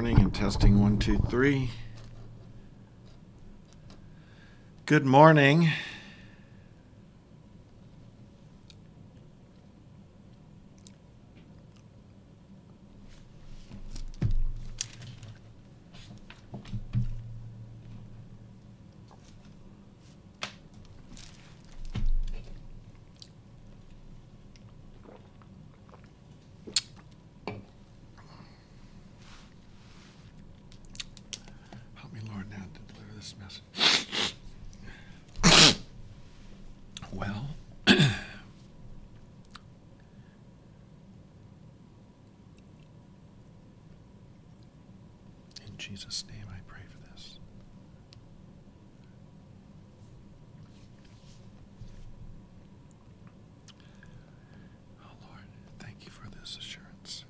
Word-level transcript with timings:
morning 0.00 0.20
and 0.20 0.34
testing 0.34 0.80
one, 0.80 0.96
two, 0.98 1.18
three. 1.28 1.68
Good 4.86 5.04
morning. 5.04 5.68
Help 31.96 32.24
me, 32.24 32.30
Lord, 32.32 32.50
now 32.50 32.56
to 32.56 32.94
deliver 32.94 33.14
this 33.14 33.34
message. 33.38 34.34
well, 37.12 37.50
in 37.86 38.06
Jesus' 45.80 46.26
name 46.30 46.44
I 46.50 46.58
pray 46.68 46.82
for 46.90 46.98
this. 47.10 47.38
Oh, 55.02 55.06
Lord, 55.22 55.46
thank 55.78 56.04
you 56.04 56.10
for 56.10 56.28
this 56.38 56.58
assurance. 56.58 57.24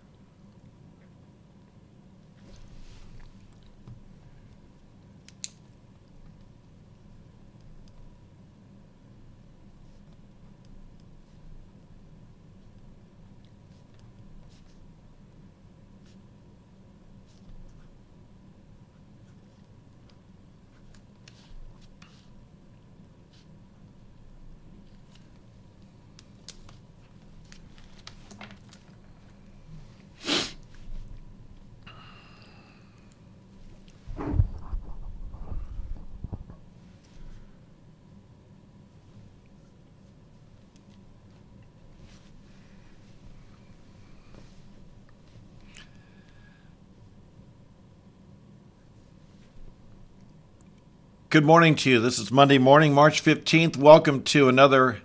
Good 51.31 51.45
morning 51.45 51.77
to 51.77 51.91
you. 51.91 52.01
This 52.01 52.19
is 52.19 52.33
Monday 52.33 52.59
morning, 52.59 52.93
March 52.93 53.23
15th. 53.23 53.77
Welcome 53.77 54.25
to 54.25 54.49
another 54.49 54.97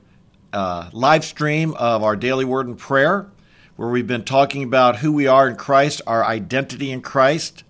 uh, 0.52 0.90
live 0.92 1.24
stream 1.24 1.76
of 1.76 2.02
our 2.02 2.16
daily 2.16 2.44
word 2.44 2.66
and 2.66 2.76
prayer, 2.76 3.28
where 3.76 3.90
we've 3.90 4.08
been 4.08 4.24
talking 4.24 4.64
about 4.64 4.96
who 4.96 5.14
we 5.14 5.28
are 5.28 5.48
in 5.48 5.56
Christ, 5.56 6.02
our 6.08 6.26
identity 6.26 6.92
in 6.92 7.04
Christ. 7.04 7.64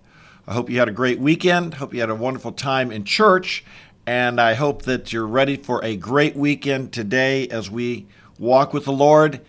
I 0.48 0.54
hope 0.54 0.70
you 0.70 0.80
had 0.80 0.88
a 0.88 0.94
great 0.94 1.20
weekend. 1.20 1.74
Hope 1.74 1.94
you 1.94 2.00
had 2.00 2.10
a 2.10 2.16
wonderful 2.16 2.54
time 2.54 2.94
in 2.94 3.04
church. 3.04 3.66
And 4.08 4.40
I 4.40 4.54
hope 4.54 4.84
that 4.84 5.12
you're 5.12 5.28
ready 5.28 5.58
for 5.58 5.84
a 5.84 5.98
great 5.98 6.38
weekend 6.38 6.94
today 6.94 7.50
as 7.50 7.70
we 7.70 8.08
walk 8.40 8.74
with 8.74 8.86
the 8.86 8.94
Lord 8.94 9.42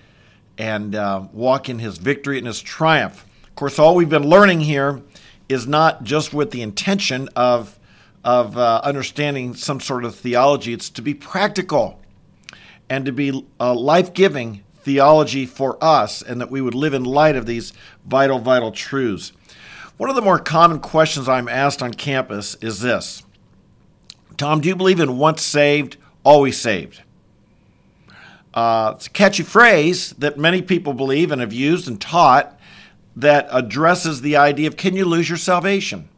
and 0.59 0.97
uh, 0.97 1.28
walk 1.33 1.69
in 1.69 1.78
his 1.78 1.99
victory 1.99 2.39
and 2.39 2.47
his 2.49 2.61
triumph. 2.61 3.25
Of 3.45 3.55
course, 3.55 3.78
all 3.78 3.95
we've 3.95 4.11
been 4.11 4.28
learning 4.28 4.62
here 4.62 5.00
is 5.49 5.69
not 5.69 6.03
just 6.03 6.34
with 6.34 6.50
the 6.50 6.62
intention 6.62 7.28
of 7.37 7.78
of 8.26 8.59
uh, 8.59 8.81
understanding 8.82 9.54
some 9.54 9.78
sort 9.81 10.04
of 10.04 10.16
theology. 10.16 10.72
It's 10.72 10.91
to 10.91 11.03
be 11.03 11.14
practical 11.14 12.00
and 12.91 13.06
to 13.06 13.12
be 13.12 13.47
a 13.60 13.72
life 13.72 14.12
giving 14.12 14.64
theology 14.82 15.47
for 15.47 15.82
us, 15.82 16.22
and 16.22 16.41
that 16.41 16.50
we 16.50 16.60
would 16.60 16.75
live 16.75 16.94
in 16.94 17.04
light 17.04 17.34
of 17.34 17.47
these 17.47 17.72
vital, 18.04 18.38
vital 18.38 18.70
truths. 18.70 19.32
One 19.97 20.10
of 20.10 20.15
the 20.15 20.22
more 20.22 20.38
common 20.38 20.78
questions 20.81 21.28
I'm 21.28 21.48
asked 21.48 21.82
on 21.82 21.94
campus 21.94 22.54
is 22.56 22.81
this 22.81 23.22
Tom, 24.36 24.60
do 24.60 24.69
you 24.69 24.76
believe 24.76 25.00
in 25.00 25.19
once 25.19 25.42
saved, 25.42 25.97
always 26.25 26.60
saved? 26.60 27.03
Uh, 28.54 28.92
it's 28.97 29.06
a 29.06 29.10
catchy 29.10 29.42
phrase 29.42 30.10
that 30.19 30.38
many 30.38 30.62
people 30.62 30.94
believe 30.94 31.31
and 31.31 31.41
have 31.41 31.53
used 31.53 31.88
and 31.88 32.00
taught 32.00 32.59
that 33.15 33.47
addresses 33.50 34.20
the 34.20 34.36
idea 34.36 34.66
of 34.66 34.76
can 34.76 34.97
you 34.97 35.04
lose 35.04 35.28
your 35.28 35.38
salvation? 35.38 36.09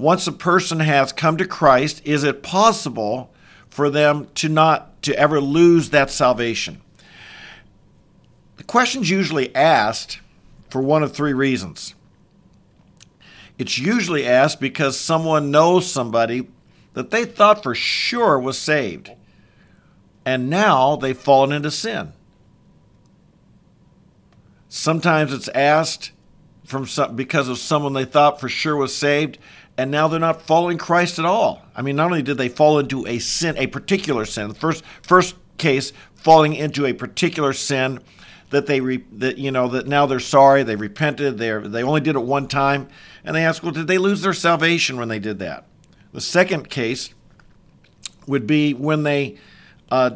Once 0.00 0.26
a 0.26 0.32
person 0.32 0.80
has 0.80 1.12
come 1.12 1.36
to 1.36 1.46
Christ, 1.46 2.00
is 2.04 2.24
it 2.24 2.42
possible 2.42 3.30
for 3.68 3.90
them 3.90 4.28
to 4.36 4.48
not 4.48 5.02
to 5.02 5.14
ever 5.16 5.40
lose 5.40 5.90
that 5.90 6.10
salvation? 6.10 6.80
The 8.56 8.64
question's 8.64 9.10
usually 9.10 9.54
asked 9.54 10.20
for 10.70 10.80
one 10.80 11.02
of 11.02 11.12
three 11.12 11.34
reasons. 11.34 11.94
It's 13.58 13.78
usually 13.78 14.26
asked 14.26 14.58
because 14.58 14.98
someone 14.98 15.50
knows 15.50 15.90
somebody 15.90 16.48
that 16.94 17.10
they 17.10 17.26
thought 17.26 17.62
for 17.62 17.74
sure 17.74 18.38
was 18.38 18.58
saved, 18.58 19.10
and 20.24 20.48
now 20.48 20.96
they've 20.96 21.16
fallen 21.16 21.52
into 21.52 21.70
sin. 21.70 22.12
Sometimes 24.70 25.32
it's 25.32 25.48
asked 25.48 26.12
from 26.64 26.86
some, 26.86 27.16
because 27.16 27.48
of 27.48 27.58
someone 27.58 27.92
they 27.92 28.04
thought 28.04 28.40
for 28.40 28.48
sure 28.48 28.76
was 28.76 28.94
saved, 28.94 29.36
and 29.76 29.90
now 29.90 30.08
they're 30.08 30.20
not 30.20 30.42
following 30.42 30.78
Christ 30.78 31.18
at 31.18 31.24
all. 31.24 31.62
I 31.74 31.82
mean, 31.82 31.96
not 31.96 32.06
only 32.06 32.22
did 32.22 32.36
they 32.36 32.48
fall 32.48 32.78
into 32.78 33.06
a 33.06 33.18
sin, 33.18 33.56
a 33.56 33.66
particular 33.66 34.24
sin, 34.24 34.48
the 34.48 34.54
first 34.54 34.84
first 35.02 35.36
case 35.58 35.92
falling 36.14 36.54
into 36.54 36.86
a 36.86 36.92
particular 36.92 37.52
sin 37.52 38.00
that 38.50 38.66
they 38.66 38.80
re, 38.80 39.04
that 39.12 39.38
you 39.38 39.50
know 39.50 39.68
that 39.68 39.86
now 39.86 40.06
they're 40.06 40.20
sorry, 40.20 40.62
they 40.62 40.76
repented, 40.76 41.38
they 41.38 41.56
they 41.68 41.82
only 41.82 42.00
did 42.00 42.16
it 42.16 42.22
one 42.22 42.48
time, 42.48 42.88
and 43.24 43.34
they 43.34 43.44
ask, 43.44 43.62
well, 43.62 43.72
did 43.72 43.86
they 43.86 43.98
lose 43.98 44.22
their 44.22 44.32
salvation 44.32 44.96
when 44.96 45.08
they 45.08 45.18
did 45.18 45.38
that? 45.38 45.66
The 46.12 46.20
second 46.20 46.68
case 46.68 47.14
would 48.26 48.46
be 48.46 48.74
when 48.74 49.04
they 49.04 49.38
uh, 49.90 50.10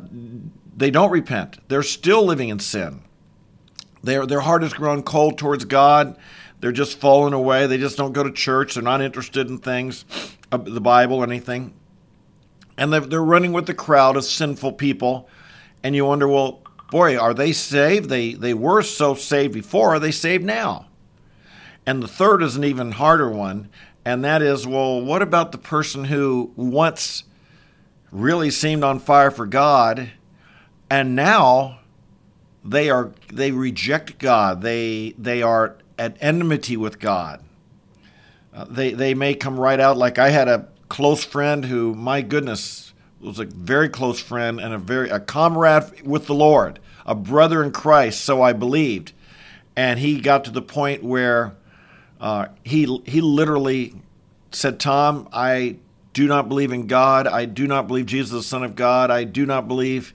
they 0.76 0.91
don't 0.91 1.10
repent, 1.10 1.59
they're 1.69 1.82
still 1.82 2.25
living 2.25 2.48
in 2.48 2.59
sin. 2.59 3.03
Their 4.03 4.26
their 4.26 4.41
heart 4.41 4.62
has 4.62 4.75
grown 4.75 5.03
cold 5.03 5.38
towards 5.38 5.64
God 5.64 6.19
they're 6.64 6.72
just 6.72 6.98
falling 6.98 7.34
away. 7.34 7.66
They 7.66 7.76
just 7.76 7.98
don't 7.98 8.14
go 8.14 8.22
to 8.22 8.32
church. 8.32 8.72
They're 8.72 8.82
not 8.82 9.02
interested 9.02 9.50
in 9.50 9.58
things, 9.58 10.06
uh, 10.50 10.56
the 10.56 10.80
Bible, 10.80 11.19
or 11.19 11.25
anything. 11.25 11.75
And 12.78 12.91
they're 12.91 13.22
running 13.22 13.52
with 13.52 13.66
the 13.66 13.75
crowd 13.75 14.16
of 14.16 14.25
sinful 14.25 14.72
people. 14.72 15.28
And 15.82 15.94
you 15.94 16.06
wonder, 16.06 16.26
well, 16.26 16.62
boy, 16.91 17.19
are 17.19 17.34
they 17.34 17.52
saved? 17.52 18.08
They, 18.08 18.32
they 18.32 18.54
were 18.54 18.80
so 18.80 19.14
saved 19.14 19.52
before. 19.52 19.91
Are 19.91 19.98
they 19.98 20.10
saved 20.10 20.42
now? 20.42 20.86
And 21.84 22.02
the 22.02 22.08
third 22.08 22.42
is 22.42 22.56
an 22.56 22.64
even 22.64 22.92
harder 22.92 23.28
one. 23.28 23.69
And 24.02 24.25
that 24.25 24.41
is, 24.41 24.66
well, 24.66 25.02
what 25.02 25.20
about 25.20 25.52
the 25.52 25.58
person 25.58 26.04
who 26.04 26.50
once 26.56 27.25
really 28.10 28.50
seemed 28.50 28.84
on 28.84 29.00
fire 29.00 29.31
for 29.31 29.44
God 29.44 30.12
and 30.88 31.14
now 31.14 31.81
they 32.64 32.88
are 32.88 33.12
they 33.31 33.52
reject 33.52 34.19
God. 34.19 34.62
They 34.62 35.14
they 35.19 35.43
are 35.43 35.76
at 35.99 36.17
enmity 36.20 36.76
with 36.76 36.99
God. 36.99 37.43
Uh, 38.52 38.64
they 38.64 38.93
they 38.93 39.14
may 39.14 39.35
come 39.35 39.58
right 39.58 39.81
out 39.81 39.96
like 39.96 40.19
I 40.19 40.31
had 40.31 40.49
a 40.49 40.69
close 40.88 41.25
friend 41.25 41.64
who, 41.64 41.94
my 41.94 42.23
goodness, 42.23 42.93
was 43.20 43.38
a 43.38 43.44
very 43.44 43.88
close 43.88 44.20
friend 44.20 44.61
and 44.61 44.73
a 44.73 44.79
very 44.79 45.11
a 45.11 45.19
comrade 45.20 46.02
with 46.06 46.26
the 46.26 46.35
Lord, 46.35 46.79
a 47.05 47.14
brother 47.14 47.62
in 47.62 47.73
Christ. 47.73 48.20
So 48.20 48.43
I 48.43 48.52
believed, 48.52 49.12
and 49.75 49.99
he 49.99 50.20
got 50.20 50.44
to 50.44 50.50
the 50.50 50.62
point 50.62 51.02
where 51.02 51.55
uh, 52.20 52.47
he 52.62 53.00
he 53.06 53.20
literally 53.20 53.94
said, 54.52 54.79
"Tom, 54.79 55.29
I 55.32 55.76
do 56.12 56.29
not 56.29 56.49
believe 56.49 56.73
in 56.73 56.87
God. 56.87 57.26
I 57.26 57.44
do 57.44 57.67
not 57.67 57.88
believe 57.88 58.06
Jesus 58.06 58.31
is 58.31 58.43
the 58.44 58.49
Son 58.49 58.62
of 58.62 58.76
God. 58.76 59.11
I 59.11 59.25
do 59.25 59.47
not 59.47 59.67
believe." 59.67 60.14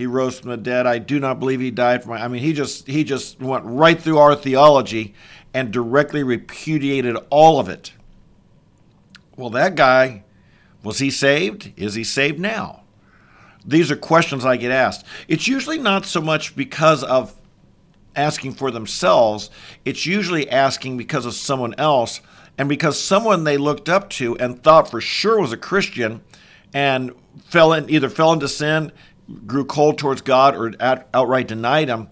He 0.00 0.06
rose 0.06 0.40
from 0.40 0.48
the 0.48 0.56
dead. 0.56 0.86
I 0.86 0.96
do 0.96 1.20
not 1.20 1.38
believe 1.38 1.60
he 1.60 1.70
died 1.70 2.02
for 2.02 2.08
my. 2.08 2.24
I 2.24 2.28
mean, 2.28 2.42
he 2.42 2.54
just 2.54 2.86
he 2.86 3.04
just 3.04 3.38
went 3.38 3.66
right 3.66 4.00
through 4.00 4.16
our 4.16 4.34
theology 4.34 5.14
and 5.52 5.70
directly 5.70 6.22
repudiated 6.22 7.18
all 7.28 7.60
of 7.60 7.68
it. 7.68 7.92
Well, 9.36 9.50
that 9.50 9.74
guy, 9.74 10.24
was 10.82 11.00
he 11.00 11.10
saved? 11.10 11.74
Is 11.76 11.94
he 11.94 12.04
saved 12.04 12.38
now? 12.38 12.84
These 13.66 13.90
are 13.90 13.96
questions 13.96 14.46
I 14.46 14.56
get 14.56 14.70
asked. 14.70 15.04
It's 15.28 15.46
usually 15.46 15.78
not 15.78 16.06
so 16.06 16.22
much 16.22 16.56
because 16.56 17.04
of 17.04 17.34
asking 18.16 18.54
for 18.54 18.70
themselves, 18.70 19.50
it's 19.84 20.06
usually 20.06 20.48
asking 20.48 20.96
because 20.96 21.26
of 21.26 21.34
someone 21.34 21.74
else 21.76 22.20
and 22.56 22.70
because 22.70 22.98
someone 22.98 23.44
they 23.44 23.58
looked 23.58 23.88
up 23.88 24.08
to 24.10 24.36
and 24.38 24.62
thought 24.62 24.90
for 24.90 25.00
sure 25.00 25.40
was 25.40 25.52
a 25.52 25.58
Christian 25.58 26.22
and 26.72 27.12
fell 27.44 27.72
in 27.72 27.88
either 27.90 28.08
fell 28.08 28.32
into 28.32 28.48
sin, 28.48 28.92
grew 29.46 29.64
cold 29.64 29.98
towards 29.98 30.22
God, 30.22 30.56
or 30.56 30.72
outright 31.14 31.48
denied 31.48 31.88
Him, 31.88 32.08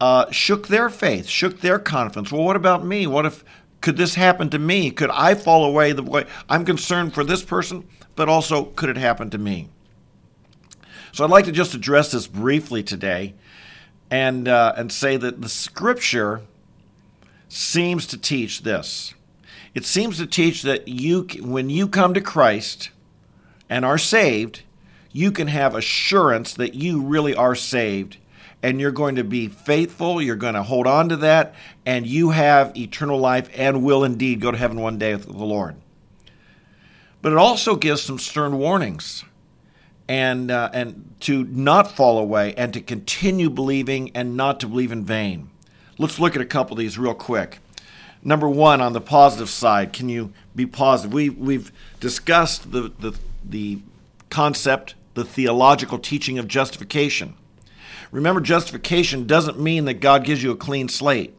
uh, 0.00 0.30
shook 0.30 0.68
their 0.68 0.90
faith, 0.90 1.26
shook 1.26 1.60
their 1.60 1.78
confidence. 1.78 2.32
Well, 2.32 2.44
what 2.44 2.56
about 2.56 2.84
me? 2.84 3.06
What 3.06 3.26
if 3.26 3.44
could 3.80 3.96
this 3.96 4.14
happen 4.14 4.48
to 4.50 4.58
me? 4.58 4.90
Could 4.90 5.10
I 5.10 5.34
fall 5.34 5.64
away 5.64 5.92
the 5.92 6.02
way 6.02 6.24
I'm 6.48 6.64
concerned 6.64 7.14
for 7.14 7.22
this 7.22 7.42
person, 7.42 7.86
but 8.16 8.28
also 8.28 8.64
could 8.64 8.88
it 8.88 8.96
happen 8.96 9.30
to 9.30 9.38
me? 9.38 9.68
So 11.12 11.24
I'd 11.24 11.30
like 11.30 11.44
to 11.44 11.52
just 11.52 11.74
address 11.74 12.10
this 12.12 12.26
briefly 12.26 12.82
today, 12.82 13.34
and 14.10 14.48
uh, 14.48 14.74
and 14.76 14.90
say 14.90 15.16
that 15.16 15.40
the 15.40 15.48
Scripture 15.48 16.42
seems 17.48 18.06
to 18.08 18.18
teach 18.18 18.62
this. 18.62 19.14
It 19.74 19.84
seems 19.84 20.18
to 20.18 20.26
teach 20.26 20.62
that 20.62 20.86
you, 20.88 21.26
when 21.40 21.68
you 21.68 21.88
come 21.88 22.14
to 22.14 22.20
Christ 22.20 22.90
and 23.68 23.84
are 23.84 23.98
saved, 23.98 24.62
you 25.14 25.30
can 25.30 25.46
have 25.46 25.76
assurance 25.76 26.54
that 26.54 26.74
you 26.74 27.00
really 27.00 27.36
are 27.36 27.54
saved 27.54 28.18
and 28.64 28.80
you're 28.80 28.90
going 28.90 29.14
to 29.14 29.22
be 29.22 29.46
faithful. 29.46 30.20
You're 30.20 30.34
going 30.34 30.54
to 30.54 30.62
hold 30.64 30.88
on 30.88 31.10
to 31.10 31.16
that, 31.18 31.54
and 31.86 32.06
you 32.06 32.30
have 32.30 32.76
eternal 32.76 33.18
life 33.18 33.48
and 33.54 33.84
will 33.84 34.02
indeed 34.02 34.40
go 34.40 34.50
to 34.50 34.58
heaven 34.58 34.80
one 34.80 34.98
day 34.98 35.14
with 35.14 35.26
the 35.26 35.32
Lord. 35.32 35.76
But 37.22 37.32
it 37.32 37.38
also 37.38 37.76
gives 37.76 38.02
some 38.02 38.18
stern 38.18 38.58
warnings 38.58 39.24
and 40.08 40.50
uh, 40.50 40.70
and 40.72 41.14
to 41.20 41.44
not 41.44 41.92
fall 41.92 42.18
away 42.18 42.52
and 42.56 42.72
to 42.74 42.80
continue 42.80 43.50
believing 43.50 44.10
and 44.14 44.36
not 44.36 44.60
to 44.60 44.66
believe 44.66 44.90
in 44.90 45.04
vain. 45.04 45.48
Let's 45.96 46.18
look 46.18 46.34
at 46.34 46.42
a 46.42 46.46
couple 46.46 46.72
of 46.72 46.78
these 46.80 46.98
real 46.98 47.14
quick. 47.14 47.60
Number 48.22 48.48
one, 48.48 48.80
on 48.80 48.94
the 48.94 49.00
positive 49.00 49.48
side, 49.48 49.92
can 49.92 50.08
you 50.08 50.32
be 50.56 50.66
positive? 50.66 51.12
We 51.12 51.30
we've 51.30 51.70
discussed 52.00 52.72
the 52.72 52.92
the 52.98 53.16
the 53.44 53.78
concept, 54.30 54.94
the 55.14 55.24
theological 55.24 55.98
teaching 55.98 56.38
of 56.38 56.48
justification. 56.48 57.34
Remember, 58.10 58.40
justification 58.40 59.26
doesn't 59.26 59.58
mean 59.58 59.86
that 59.86 59.94
God 59.94 60.24
gives 60.24 60.42
you 60.42 60.50
a 60.50 60.56
clean 60.56 60.88
slate. 60.88 61.34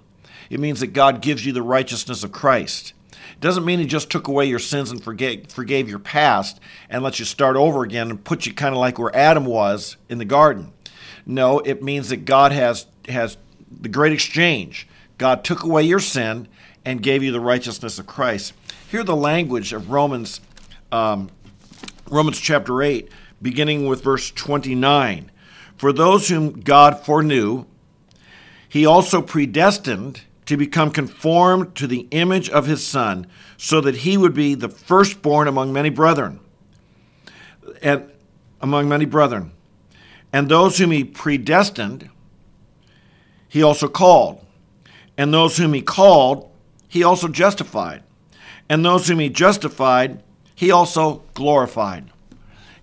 It 0.49 0.59
means 0.59 0.79
that 0.79 0.87
God 0.87 1.21
gives 1.21 1.45
you 1.45 1.53
the 1.53 1.61
righteousness 1.61 2.23
of 2.23 2.31
Christ. 2.31 2.93
It 3.11 3.39
doesn't 3.39 3.65
mean 3.65 3.79
He 3.79 3.85
just 3.85 4.09
took 4.09 4.27
away 4.27 4.45
your 4.45 4.59
sins 4.59 4.91
and 4.91 5.03
forgave, 5.03 5.51
forgave 5.51 5.89
your 5.89 5.99
past 5.99 6.59
and 6.89 7.03
let 7.03 7.19
you 7.19 7.25
start 7.25 7.55
over 7.55 7.83
again 7.83 8.09
and 8.09 8.23
put 8.23 8.45
you 8.45 8.53
kind 8.53 8.73
of 8.73 8.79
like 8.79 8.99
where 8.99 9.15
Adam 9.15 9.45
was 9.45 9.97
in 10.09 10.17
the 10.17 10.25
garden. 10.25 10.71
No, 11.25 11.59
it 11.59 11.81
means 11.81 12.09
that 12.09 12.25
God 12.25 12.51
has 12.51 12.85
has 13.07 13.37
the 13.81 13.89
great 13.89 14.13
exchange. 14.13 14.87
God 15.17 15.43
took 15.43 15.63
away 15.63 15.83
your 15.83 15.99
sin 15.99 16.47
and 16.83 17.01
gave 17.01 17.23
you 17.23 17.31
the 17.31 17.39
righteousness 17.39 17.99
of 17.99 18.05
Christ. 18.05 18.53
Hear 18.89 19.03
the 19.03 19.15
language 19.15 19.73
of 19.73 19.89
Romans, 19.89 20.41
um, 20.91 21.29
Romans 22.09 22.39
chapter 22.39 22.83
8, 22.83 23.09
beginning 23.41 23.87
with 23.87 24.03
verse 24.03 24.31
29. 24.31 25.31
For 25.77 25.91
those 25.91 26.29
whom 26.29 26.61
God 26.61 27.05
foreknew, 27.05 27.65
he 28.67 28.85
also 28.85 29.21
predestined 29.21 30.21
to 30.45 30.57
become 30.57 30.91
conformed 30.91 31.75
to 31.75 31.87
the 31.87 32.07
image 32.11 32.49
of 32.49 32.67
his 32.67 32.85
Son, 32.85 33.25
so 33.57 33.81
that 33.81 33.97
he 33.97 34.17
would 34.17 34.33
be 34.33 34.53
the 34.53 34.69
firstborn 34.69 35.47
among 35.47 35.73
many 35.73 35.89
brethren. 35.89 36.39
And 37.81 38.11
among 38.61 38.87
many 38.87 39.05
brethren. 39.05 39.51
And 40.31 40.49
those 40.49 40.77
whom 40.77 40.91
he 40.91 41.03
predestined, 41.03 42.09
he 43.47 43.63
also 43.63 43.87
called. 43.87 44.45
And 45.17 45.33
those 45.33 45.57
whom 45.57 45.73
he 45.73 45.81
called, 45.81 46.51
he 46.87 47.03
also 47.03 47.27
justified. 47.27 48.03
And 48.67 48.83
those 48.83 49.07
whom 49.07 49.19
he 49.19 49.29
justified, 49.29 50.21
he 50.53 50.71
also 50.71 51.23
glorified. 51.33 52.11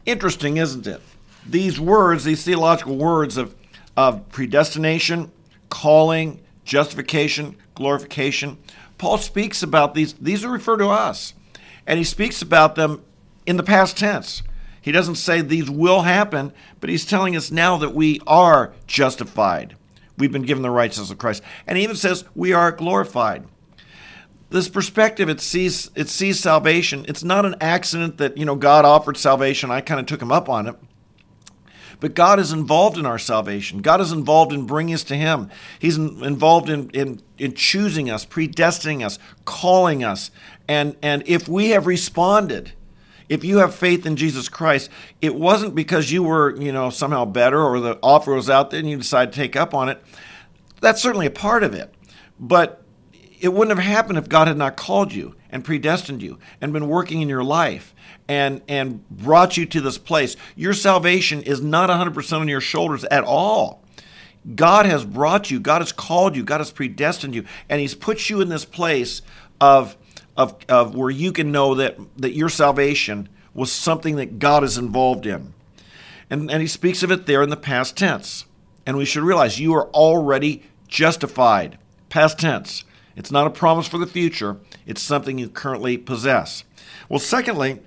Interesting, 0.05 0.57
isn't 0.57 0.87
it? 0.87 1.01
These 1.49 1.81
words, 1.81 2.25
these 2.25 2.45
theological 2.45 2.97
words 2.97 3.37
of, 3.37 3.55
of 3.97 4.29
predestination, 4.31 5.31
calling, 5.69 6.41
justification, 6.65 7.57
glorification, 7.75 8.59
Paul 8.99 9.19
speaks 9.19 9.63
about 9.63 9.95
these. 9.95 10.13
These 10.15 10.45
are 10.45 10.51
referred 10.51 10.79
to 10.79 10.89
us. 10.89 11.35
And 11.87 11.99
he 11.99 12.05
speaks 12.05 12.43
about 12.43 12.77
them 12.77 13.03
in 13.47 13.57
the 13.57 13.63
past 13.65 13.99
tense. 13.99 14.43
He 14.81 14.93
doesn't 14.93 15.17
say 15.17 15.41
these 15.41 15.71
will 15.71 16.03
happen, 16.03 16.53
but 16.81 16.91
he's 16.91 17.07
telling 17.07 17.37
us 17.37 17.51
now 17.51 17.77
that 17.79 17.95
we 17.95 18.21
are 18.27 18.73
justified. 18.87 19.77
We've 20.19 20.33
been 20.33 20.43
given 20.43 20.63
the 20.63 20.71
righteousness 20.71 21.11
of 21.11 21.19
Christ. 21.19 21.43
And 21.67 21.79
he 21.79 21.85
even 21.85 21.97
says 21.97 22.25
we 22.35 22.53
are 22.53 22.71
glorified. 22.73 23.45
This 24.53 24.69
perspective, 24.69 25.29
it 25.29 25.41
sees 25.41 25.91
it 25.95 26.09
sees 26.09 26.39
salvation. 26.39 27.07
It's 27.09 27.25
not 27.25 27.47
an 27.47 27.57
accident 27.61 28.19
that, 28.19 28.37
you 28.37 28.45
know, 28.45 28.55
God 28.55 28.85
offered 28.85 29.17
salvation. 29.17 29.71
I 29.71 29.81
kind 29.81 29.99
of 29.99 30.07
took 30.07 30.21
him 30.21 30.31
up 30.31 30.49
on 30.49 30.69
it. 30.69 30.77
But 32.01 32.15
God 32.15 32.41
is 32.41 32.53
involved 32.53 32.99
in 32.99 33.07
our 33.07 33.19
salvation. 33.19 33.81
God 33.81 34.01
is 34.01 34.11
involved 34.11 34.53
in 34.53 34.67
bringing 34.67 34.93
us 34.93 35.05
to 35.05 35.15
Him. 35.15 35.51
He's 35.79 35.97
involved 35.97 36.69
in, 36.69 36.91
in, 36.91 37.21
in 37.39 37.55
choosing 37.55 38.11
us, 38.11 38.27
predestining 38.27 39.07
us, 39.07 39.21
calling 39.45 40.03
us. 40.03 40.33
And, 40.67 40.97
and 41.01 41.23
if 41.27 41.49
we 41.49 41.71
have 41.71 41.87
responded, 41.87 42.73
if 43.29 43.45
you 43.45 43.59
have 43.59 43.73
faith 43.73 44.05
in 44.05 44.17
Jesus 44.17 44.49
Christ, 44.49 44.91
it 45.21 45.37
wasn't 45.37 45.77
because 45.77 46.11
you 46.11 46.25
were, 46.25 46.57
you 46.61 46.73
know, 46.73 46.91
somehow 46.91 47.25
better 47.25 47.63
or 47.63 47.79
the 47.79 48.01
offer 48.03 48.35
was 48.35 48.51
out 48.51 48.71
there 48.71 48.81
and 48.81 48.91
you 48.91 48.97
decided 48.97 49.33
to 49.33 49.37
take 49.37 49.55
up 49.55 49.73
on 49.73 49.89
it. 49.89 50.03
That's 50.81 51.01
certainly 51.01 51.27
a 51.27 51.31
part 51.31 51.63
of 51.63 51.73
it. 51.73 51.95
But 52.41 52.82
it 53.43 53.53
wouldn't 53.53 53.77
have 53.77 53.87
happened 53.87 54.19
if 54.19 54.29
God 54.29 54.49
had 54.49 54.57
not 54.57 54.77
called 54.77 55.13
you 55.13 55.35
and 55.51 55.65
predestined 55.65 56.23
you 56.23 56.39
and 56.61 56.73
been 56.73 56.89
working 56.89 57.21
in 57.21 57.29
your 57.29 57.45
life 57.45 57.95
and 58.29 58.63
and 58.69 59.07
brought 59.11 59.57
you 59.57 59.67
to 59.67 59.81
this 59.81 59.99
place. 59.99 60.37
Your 60.57 60.73
salvation 60.73 61.43
is 61.43 61.61
not 61.61 61.91
100% 61.91 62.41
on 62.41 62.49
your 62.49 62.61
shoulders 62.61 63.05
at 63.05 63.25
all. 63.25 63.83
God 64.55 64.87
has 64.87 65.05
brought 65.05 65.51
you, 65.51 65.61
God 65.61 65.83
has 65.83 65.93
called 65.93 66.37
you, 66.37 66.43
God 66.43 66.61
has 66.61 66.73
predestined 66.73 67.35
you, 67.35 67.45
and 67.69 67.81
He's 67.81 67.95
put 67.95 68.31
you 68.31 68.41
in 68.41 68.49
this 68.49 68.65
place 68.65 69.23
of 69.61 69.97
of, 70.37 70.57
of 70.69 70.95
where 70.95 71.11
you 71.11 71.33
can 71.33 71.53
know 71.53 71.75
that, 71.75 71.99
that 72.17 72.35
your 72.35 72.49
salvation 72.49 73.29
was 73.55 73.71
something 73.71 74.17
that 74.17 74.39
God 74.39 74.65
is 74.65 74.79
involved 74.79 75.27
in. 75.27 75.53
And, 76.31 76.51
and 76.51 76.63
he 76.63 76.69
speaks 76.69 77.03
of 77.03 77.11
it 77.11 77.27
there 77.27 77.43
in 77.43 77.51
the 77.51 77.57
past 77.57 77.97
tense. 77.97 78.47
And 78.87 78.97
we 78.97 79.05
should 79.05 79.23
realize 79.23 79.61
you 79.61 79.75
are 79.75 79.89
already 79.89 80.63
justified. 80.89 81.79
Past 82.09 82.39
tense. 82.39 82.85
It's 83.17 83.31
not 83.31 83.47
a 83.47 83.51
promise 83.51 83.87
for 83.87 83.99
the 83.99 84.07
future, 84.07 84.57
it's 84.87 85.03
something 85.03 85.39
you 85.39 85.49
currently 85.49 85.97
possess. 85.99 86.65
Well, 87.09 87.19
secondly, 87.19 87.81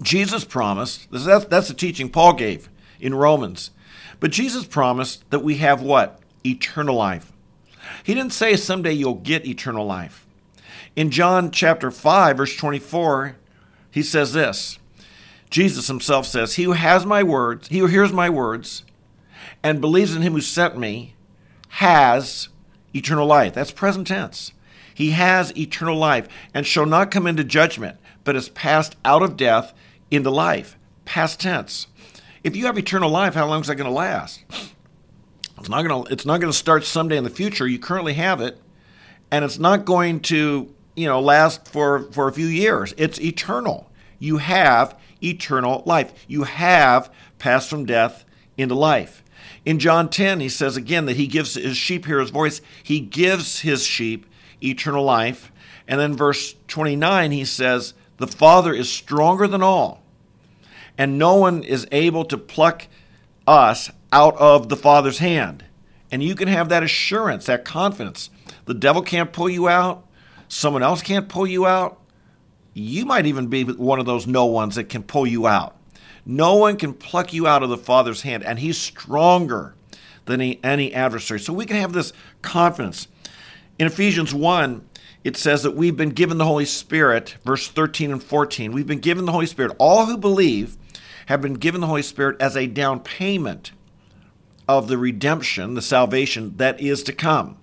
Jesus 0.00 0.44
promised, 0.44 1.08
that's, 1.10 1.44
that's 1.44 1.68
the 1.68 1.74
teaching 1.74 2.08
Paul 2.08 2.34
gave 2.34 2.68
in 3.00 3.14
Romans, 3.14 3.70
but 4.20 4.30
Jesus 4.30 4.66
promised 4.66 5.28
that 5.30 5.44
we 5.44 5.56
have 5.56 5.82
what? 5.82 6.20
Eternal 6.44 6.96
life. 6.96 7.32
He 8.04 8.14
didn't 8.14 8.32
say 8.32 8.56
someday 8.56 8.92
you'll 8.92 9.14
get 9.14 9.46
eternal 9.46 9.86
life. 9.86 10.26
In 10.94 11.10
John 11.10 11.50
chapter 11.50 11.90
5, 11.90 12.36
verse 12.36 12.56
24, 12.56 13.36
he 13.90 14.02
says 14.02 14.32
this 14.32 14.78
Jesus 15.50 15.88
himself 15.88 16.26
says, 16.26 16.54
He 16.54 16.64
who 16.64 16.72
has 16.72 17.04
my 17.06 17.22
words, 17.22 17.68
he 17.68 17.78
who 17.78 17.86
hears 17.86 18.12
my 18.12 18.30
words, 18.30 18.84
and 19.62 19.80
believes 19.80 20.14
in 20.14 20.22
him 20.22 20.32
who 20.32 20.40
sent 20.40 20.76
me, 20.76 21.14
has 21.68 22.48
eternal 22.94 23.26
life. 23.26 23.54
That's 23.54 23.72
present 23.72 24.06
tense. 24.06 24.52
He 24.94 25.10
has 25.10 25.56
eternal 25.56 25.96
life 25.96 26.28
and 26.52 26.66
shall 26.66 26.86
not 26.86 27.10
come 27.10 27.26
into 27.26 27.44
judgment, 27.44 27.98
but 28.24 28.36
is 28.36 28.48
passed 28.50 28.96
out 29.04 29.22
of 29.22 29.36
death 29.36 29.72
into 30.10 30.30
life. 30.30 30.76
Past 31.04 31.40
tense. 31.40 31.86
If 32.44 32.56
you 32.56 32.66
have 32.66 32.78
eternal 32.78 33.10
life, 33.10 33.34
how 33.34 33.46
long 33.46 33.60
is 33.60 33.68
that 33.68 33.76
going 33.76 33.88
to 33.88 33.94
last? 33.94 34.44
It's 35.58 35.68
not 35.68 35.86
going 35.86 36.04
to. 36.04 36.12
It's 36.12 36.26
not 36.26 36.40
going 36.40 36.52
to 36.52 36.58
start 36.58 36.84
someday 36.84 37.16
in 37.16 37.24
the 37.24 37.30
future. 37.30 37.68
You 37.68 37.78
currently 37.78 38.14
have 38.14 38.40
it, 38.40 38.60
and 39.30 39.44
it's 39.44 39.60
not 39.60 39.84
going 39.84 40.20
to, 40.22 40.74
you 40.96 41.06
know, 41.06 41.20
last 41.20 41.68
for 41.68 42.10
for 42.10 42.26
a 42.26 42.32
few 42.32 42.46
years. 42.46 42.92
It's 42.96 43.20
eternal. 43.20 43.88
You 44.18 44.38
have 44.38 44.98
eternal 45.22 45.84
life. 45.86 46.12
You 46.26 46.42
have 46.44 47.12
passed 47.38 47.70
from 47.70 47.86
death 47.86 48.24
into 48.56 48.74
life. 48.74 49.22
In 49.64 49.78
John 49.78 50.08
10, 50.08 50.40
he 50.40 50.48
says 50.48 50.76
again 50.76 51.06
that 51.06 51.16
he 51.16 51.26
gives 51.26 51.54
his 51.54 51.76
sheep 51.76 52.06
hear 52.06 52.20
his 52.20 52.30
voice. 52.30 52.60
He 52.82 53.00
gives 53.00 53.60
his 53.60 53.84
sheep 53.84 54.26
eternal 54.62 55.04
life. 55.04 55.52
And 55.86 56.00
then 56.00 56.16
verse 56.16 56.54
29, 56.68 57.32
he 57.32 57.44
says, 57.44 57.94
The 58.18 58.26
Father 58.26 58.72
is 58.72 58.90
stronger 58.90 59.46
than 59.46 59.62
all, 59.62 60.02
and 60.96 61.18
no 61.18 61.34
one 61.34 61.62
is 61.62 61.86
able 61.92 62.24
to 62.26 62.38
pluck 62.38 62.86
us 63.46 63.90
out 64.12 64.36
of 64.36 64.68
the 64.68 64.76
Father's 64.76 65.18
hand. 65.18 65.64
And 66.10 66.22
you 66.22 66.34
can 66.34 66.48
have 66.48 66.68
that 66.68 66.82
assurance, 66.82 67.46
that 67.46 67.64
confidence. 67.64 68.30
The 68.66 68.74
devil 68.74 69.02
can't 69.02 69.32
pull 69.32 69.48
you 69.48 69.68
out, 69.68 70.06
someone 70.48 70.82
else 70.82 71.02
can't 71.02 71.28
pull 71.28 71.46
you 71.46 71.66
out. 71.66 71.98
You 72.74 73.04
might 73.04 73.26
even 73.26 73.48
be 73.48 73.64
one 73.64 73.98
of 73.98 74.06
those 74.06 74.26
no 74.26 74.46
ones 74.46 74.76
that 74.76 74.88
can 74.88 75.02
pull 75.02 75.26
you 75.26 75.46
out. 75.46 75.76
No 76.24 76.54
one 76.54 76.76
can 76.76 76.94
pluck 76.94 77.32
you 77.32 77.46
out 77.46 77.62
of 77.62 77.68
the 77.68 77.76
Father's 77.76 78.22
hand, 78.22 78.44
and 78.44 78.58
He's 78.58 78.78
stronger 78.78 79.74
than 80.26 80.40
any, 80.40 80.94
adversary. 80.94 81.40
So 81.40 81.52
we 81.52 81.66
can 81.66 81.76
have 81.76 81.92
this 81.92 82.12
confidence. 82.42 83.08
In 83.78 83.86
Ephesians 83.86 84.32
1, 84.32 84.86
it 85.24 85.36
says 85.36 85.62
that 85.62 85.76
we've 85.76 85.96
been 85.96 86.10
given 86.10 86.38
the 86.38 86.44
Holy 86.44 86.64
Spirit, 86.64 87.36
verse 87.44 87.68
13 87.68 88.12
and 88.12 88.22
14. 88.22 88.72
We've 88.72 88.86
been 88.86 88.98
given 88.98 89.24
the 89.24 89.32
Holy 89.32 89.46
Spirit. 89.46 89.74
All 89.78 90.06
who 90.06 90.16
believe 90.16 90.76
have 91.26 91.40
been 91.40 91.54
given 91.54 91.80
the 91.80 91.86
Holy 91.86 92.02
Spirit 92.02 92.40
as 92.40 92.56
a 92.56 92.66
down 92.66 93.00
payment 93.00 93.72
of 94.68 94.88
the 94.88 94.98
redemption, 94.98 95.74
the 95.74 95.82
salvation 95.82 96.56
that 96.56 96.80
is 96.80 97.02
to 97.04 97.12
come. 97.12 97.56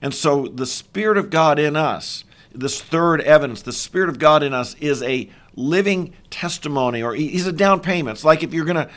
And 0.00 0.14
so 0.14 0.46
the 0.46 0.66
Spirit 0.66 1.16
of 1.16 1.30
God 1.30 1.58
in 1.58 1.76
us, 1.76 2.24
this 2.52 2.80
third 2.80 3.20
evidence, 3.22 3.62
the 3.62 3.72
Spirit 3.72 4.08
of 4.08 4.18
God 4.18 4.42
in 4.42 4.52
us 4.52 4.74
is 4.74 5.02
a 5.02 5.30
living 5.56 6.12
testimony, 6.30 7.02
or 7.02 7.14
he's 7.14 7.46
a 7.46 7.52
down 7.52 7.80
payment. 7.80 8.16
It's 8.16 8.24
like 8.24 8.42
if 8.42 8.52
you're 8.52 8.64
going 8.64 8.86
to 8.86 8.90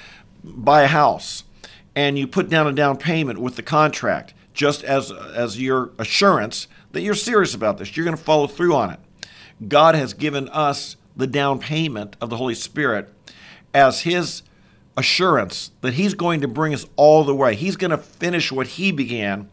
buy 0.44 0.84
a 0.84 0.88
house 0.88 1.44
and 1.96 2.18
you 2.18 2.28
put 2.28 2.50
down 2.50 2.68
a 2.68 2.74
down 2.74 2.98
payment 2.98 3.40
with 3.40 3.56
the 3.56 3.64
contract, 3.64 4.34
just 4.54 4.84
as, 4.84 5.12
as 5.12 5.62
your 5.62 5.92
assurance 6.00 6.68
that 6.92 7.02
you're 7.02 7.14
serious 7.14 7.54
about 7.54 7.78
this. 7.78 7.96
You're 7.96 8.06
going 8.06 8.18
to 8.18 8.24
follow 8.24 8.48
through 8.48 8.74
on 8.74 8.90
it. 8.90 9.00
God 9.68 9.96
has 9.96 10.14
given 10.14 10.50
us 10.50 10.96
the 11.16 11.28
down 11.28 11.60
payment 11.60 12.16
of 12.22 12.30
the 12.30 12.38
Holy 12.38 12.56
Spirit 12.56 13.10
as 13.74 14.02
His 14.02 14.44
assurance 14.96 15.72
that 15.82 15.94
He's 15.94 16.16
going 16.16 16.42
to 16.42 16.48
bring 16.48 16.74
us 16.74 16.86
all 16.96 17.24
the 17.24 17.36
way. 17.36 17.56
He's 17.56 17.76
going 17.76 17.92
to 17.92 17.98
finish 17.98 18.52
what 18.52 18.68
He 18.68 18.92
began 18.92 19.50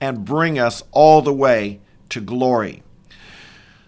and 0.00 0.24
bring 0.24 0.58
us 0.58 0.82
all 0.92 1.22
the 1.22 1.32
way 1.32 1.80
to 2.10 2.20
glory. 2.20 2.82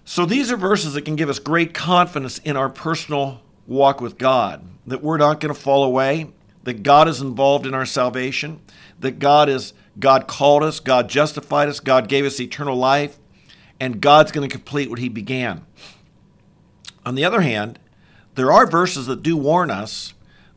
So 0.09 0.25
these 0.25 0.51
are 0.51 0.57
verses 0.57 0.95
that 0.95 1.05
can 1.05 1.17
give 1.17 1.29
us 1.29 1.39
great 1.39 1.75
confidence 1.75 2.39
in 2.39 2.57
our 2.57 2.71
personal 2.71 3.43
walk 3.67 4.01
with 4.01 4.17
God, 4.17 4.65
that 4.87 5.03
we're 5.03 5.19
not 5.19 5.39
going 5.39 5.55
to 5.55 5.61
fall 5.61 5.85
away, 5.85 6.29
that 6.63 6.83
God 6.83 7.09
is 7.09 7.21
involved 7.21 7.67
in 7.67 7.75
our 7.75 7.85
salvation, 7.85 8.63
that 9.01 9.19
God 9.19 9.51
is 9.51 9.75
God 10.01 10.27
called 10.27 10.63
us, 10.63 10.81
God 10.81 11.11
justified 11.11 11.69
us, 11.69 11.79
God 11.79 12.09
gave 12.09 12.25
us 12.25 12.41
eternal 12.41 12.75
life, 12.75 13.19
and 13.79 14.01
God's 14.01 14.33
going 14.33 14.49
to 14.49 14.53
complete 14.53 14.89
what 14.89 14.99
he 14.99 15.11
began. 15.11 15.67
On 17.05 17.15
the 17.15 17.27
other 17.27 17.43
hand, 17.43 17.79
there 18.35 18.51
are 18.51 18.67
verses 18.67 19.05
that 19.09 19.23
do 19.23 19.37
warn 19.37 19.71
us 19.71 20.15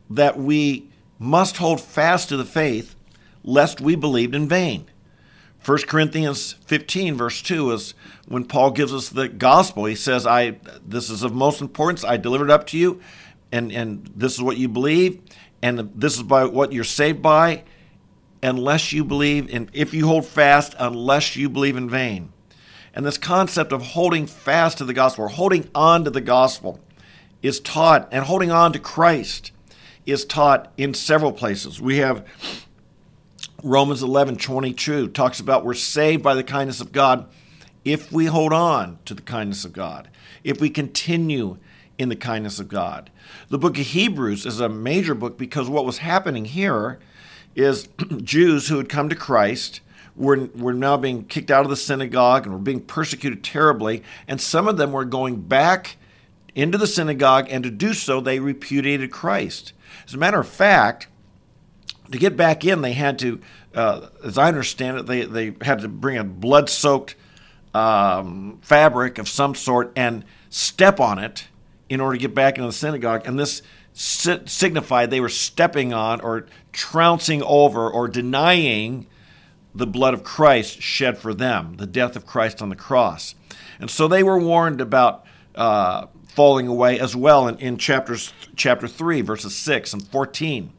that 0.08 0.38
we 0.38 0.88
must 1.18 1.58
hold 1.58 1.78
fast 1.78 2.30
to 2.30 2.38
the 2.38 2.46
faith 2.46 2.96
lest 3.44 3.82
we 3.82 3.96
believed 3.96 4.34
in 4.34 4.48
vain. 4.48 4.86
1 5.64 5.78
Corinthians 5.86 6.56
15 6.66 7.16
verse 7.16 7.40
2 7.40 7.70
is 7.72 7.94
when 8.26 8.44
Paul 8.44 8.72
gives 8.72 8.92
us 8.92 9.08
the 9.08 9.28
gospel. 9.28 9.84
He 9.84 9.94
says, 9.94 10.26
"I 10.26 10.56
this 10.86 11.08
is 11.08 11.22
of 11.22 11.34
most 11.34 11.60
importance. 11.60 12.04
I 12.04 12.16
delivered 12.16 12.50
up 12.50 12.66
to 12.68 12.78
you, 12.78 13.00
and 13.52 13.70
and 13.70 14.10
this 14.16 14.34
is 14.34 14.42
what 14.42 14.56
you 14.56 14.68
believe, 14.68 15.20
and 15.62 15.90
this 15.94 16.16
is 16.16 16.24
by 16.24 16.44
what 16.46 16.72
you're 16.72 16.82
saved 16.82 17.22
by, 17.22 17.62
unless 18.42 18.92
you 18.92 19.04
believe 19.04 19.48
and 19.52 19.70
if 19.72 19.94
you 19.94 20.08
hold 20.08 20.26
fast 20.26 20.74
unless 20.78 21.36
you 21.36 21.48
believe 21.48 21.76
in 21.76 21.88
vain." 21.88 22.32
And 22.94 23.06
this 23.06 23.16
concept 23.16 23.72
of 23.72 23.82
holding 23.82 24.26
fast 24.26 24.78
to 24.78 24.84
the 24.84 24.92
gospel 24.92 25.26
or 25.26 25.28
holding 25.28 25.68
on 25.74 26.04
to 26.04 26.10
the 26.10 26.20
gospel 26.20 26.80
is 27.40 27.60
taught 27.60 28.08
and 28.10 28.24
holding 28.24 28.50
on 28.50 28.72
to 28.72 28.78
Christ 28.78 29.52
is 30.06 30.24
taught 30.24 30.72
in 30.76 30.92
several 30.92 31.32
places. 31.32 31.80
We 31.80 31.98
have 31.98 32.24
Romans 33.62 34.02
11 34.02 34.36
22 34.36 35.08
talks 35.08 35.38
about 35.38 35.64
we're 35.64 35.74
saved 35.74 36.22
by 36.22 36.34
the 36.34 36.42
kindness 36.42 36.80
of 36.80 36.90
God 36.90 37.28
if 37.84 38.10
we 38.10 38.26
hold 38.26 38.52
on 38.52 38.98
to 39.04 39.14
the 39.14 39.22
kindness 39.22 39.64
of 39.64 39.72
God, 39.72 40.08
if 40.42 40.60
we 40.60 40.68
continue 40.68 41.58
in 41.96 42.08
the 42.08 42.16
kindness 42.16 42.58
of 42.58 42.68
God. 42.68 43.10
The 43.50 43.58
book 43.58 43.78
of 43.78 43.86
Hebrews 43.86 44.46
is 44.46 44.58
a 44.58 44.68
major 44.68 45.14
book 45.14 45.38
because 45.38 45.68
what 45.68 45.84
was 45.84 45.98
happening 45.98 46.46
here 46.46 46.98
is 47.54 47.88
Jews 48.22 48.68
who 48.68 48.78
had 48.78 48.88
come 48.88 49.08
to 49.08 49.14
Christ 49.14 49.80
were, 50.16 50.48
were 50.56 50.74
now 50.74 50.96
being 50.96 51.24
kicked 51.24 51.50
out 51.50 51.64
of 51.64 51.70
the 51.70 51.76
synagogue 51.76 52.44
and 52.44 52.52
were 52.52 52.60
being 52.60 52.80
persecuted 52.80 53.44
terribly, 53.44 54.02
and 54.26 54.40
some 54.40 54.66
of 54.66 54.76
them 54.76 54.90
were 54.90 55.04
going 55.04 55.40
back 55.40 55.96
into 56.54 56.76
the 56.76 56.86
synagogue, 56.86 57.46
and 57.48 57.62
to 57.64 57.70
do 57.70 57.94
so, 57.94 58.20
they 58.20 58.40
repudiated 58.40 59.10
Christ. 59.10 59.72
As 60.06 60.14
a 60.14 60.18
matter 60.18 60.40
of 60.40 60.48
fact, 60.48 61.06
to 62.10 62.18
get 62.18 62.36
back 62.36 62.64
in, 62.64 62.82
they 62.82 62.92
had 62.92 63.18
to, 63.20 63.40
uh, 63.74 64.08
as 64.24 64.38
I 64.38 64.48
understand 64.48 64.98
it, 64.98 65.06
they, 65.06 65.24
they 65.24 65.54
had 65.62 65.80
to 65.80 65.88
bring 65.88 66.18
a 66.18 66.24
blood 66.24 66.68
soaked 66.68 67.16
um, 67.74 68.58
fabric 68.62 69.18
of 69.18 69.28
some 69.28 69.54
sort 69.54 69.92
and 69.96 70.24
step 70.50 71.00
on 71.00 71.18
it 71.18 71.48
in 71.88 72.00
order 72.00 72.16
to 72.16 72.20
get 72.20 72.34
back 72.34 72.56
into 72.56 72.66
the 72.66 72.72
synagogue. 72.72 73.22
And 73.24 73.38
this 73.38 73.62
si- 73.92 74.46
signified 74.46 75.10
they 75.10 75.20
were 75.20 75.28
stepping 75.28 75.92
on 75.92 76.20
or 76.20 76.46
trouncing 76.72 77.42
over 77.42 77.88
or 77.88 78.08
denying 78.08 79.06
the 79.74 79.86
blood 79.86 80.12
of 80.12 80.22
Christ 80.22 80.82
shed 80.82 81.16
for 81.16 81.32
them, 81.32 81.76
the 81.76 81.86
death 81.86 82.16
of 82.16 82.26
Christ 82.26 82.60
on 82.60 82.68
the 82.68 82.76
cross. 82.76 83.34
And 83.80 83.90
so 83.90 84.06
they 84.06 84.22
were 84.22 84.38
warned 84.38 84.80
about 84.80 85.24
uh, 85.54 86.06
falling 86.28 86.66
away 86.66 86.98
as 86.98 87.16
well 87.16 87.48
in, 87.48 87.58
in 87.58 87.78
chapters 87.78 88.32
chapter 88.56 88.88
3 88.88 89.20
verses 89.22 89.56
6 89.56 89.92
and 89.92 90.06
14 90.08 90.72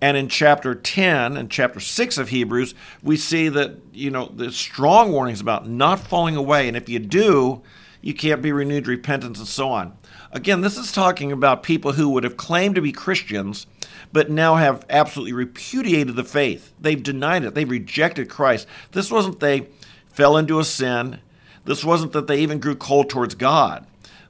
and 0.00 0.16
in 0.16 0.28
chapter 0.28 0.74
10 0.74 1.36
and 1.36 1.50
chapter 1.50 1.80
6 1.80 2.18
of 2.18 2.30
Hebrews, 2.30 2.74
we 3.02 3.16
see 3.16 3.48
that, 3.48 3.76
you 3.92 4.10
know, 4.10 4.30
there's 4.34 4.56
strong 4.56 5.12
warnings 5.12 5.40
about 5.40 5.68
not 5.68 6.00
falling 6.00 6.36
away. 6.36 6.68
And 6.68 6.76
if 6.76 6.88
you 6.88 6.98
do, 6.98 7.62
you 8.00 8.14
can't 8.14 8.40
be 8.40 8.52
renewed 8.52 8.86
repentance 8.86 9.38
and 9.38 9.48
so 9.48 9.70
on. 9.70 9.96
Again, 10.32 10.62
this 10.62 10.78
is 10.78 10.92
talking 10.92 11.32
about 11.32 11.62
people 11.62 11.92
who 11.92 12.08
would 12.10 12.24
have 12.24 12.36
claimed 12.36 12.76
to 12.76 12.80
be 12.80 12.92
Christians, 12.92 13.66
but 14.12 14.30
now 14.30 14.56
have 14.56 14.86
absolutely 14.88 15.34
repudiated 15.34 16.16
the 16.16 16.24
faith. 16.24 16.72
They've 16.80 17.02
denied 17.02 17.44
it. 17.44 17.54
They've 17.54 17.68
rejected 17.68 18.30
Christ. 18.30 18.66
This 18.92 19.10
wasn't 19.10 19.40
they 19.40 19.68
fell 20.06 20.36
into 20.36 20.60
a 20.60 20.64
sin. 20.64 21.20
This 21.64 21.84
wasn't 21.84 22.12
that 22.12 22.26
they 22.26 22.40
even 22.40 22.58
grew 22.58 22.74
cold 22.74 23.10
towards 23.10 23.34
God. 23.34 23.86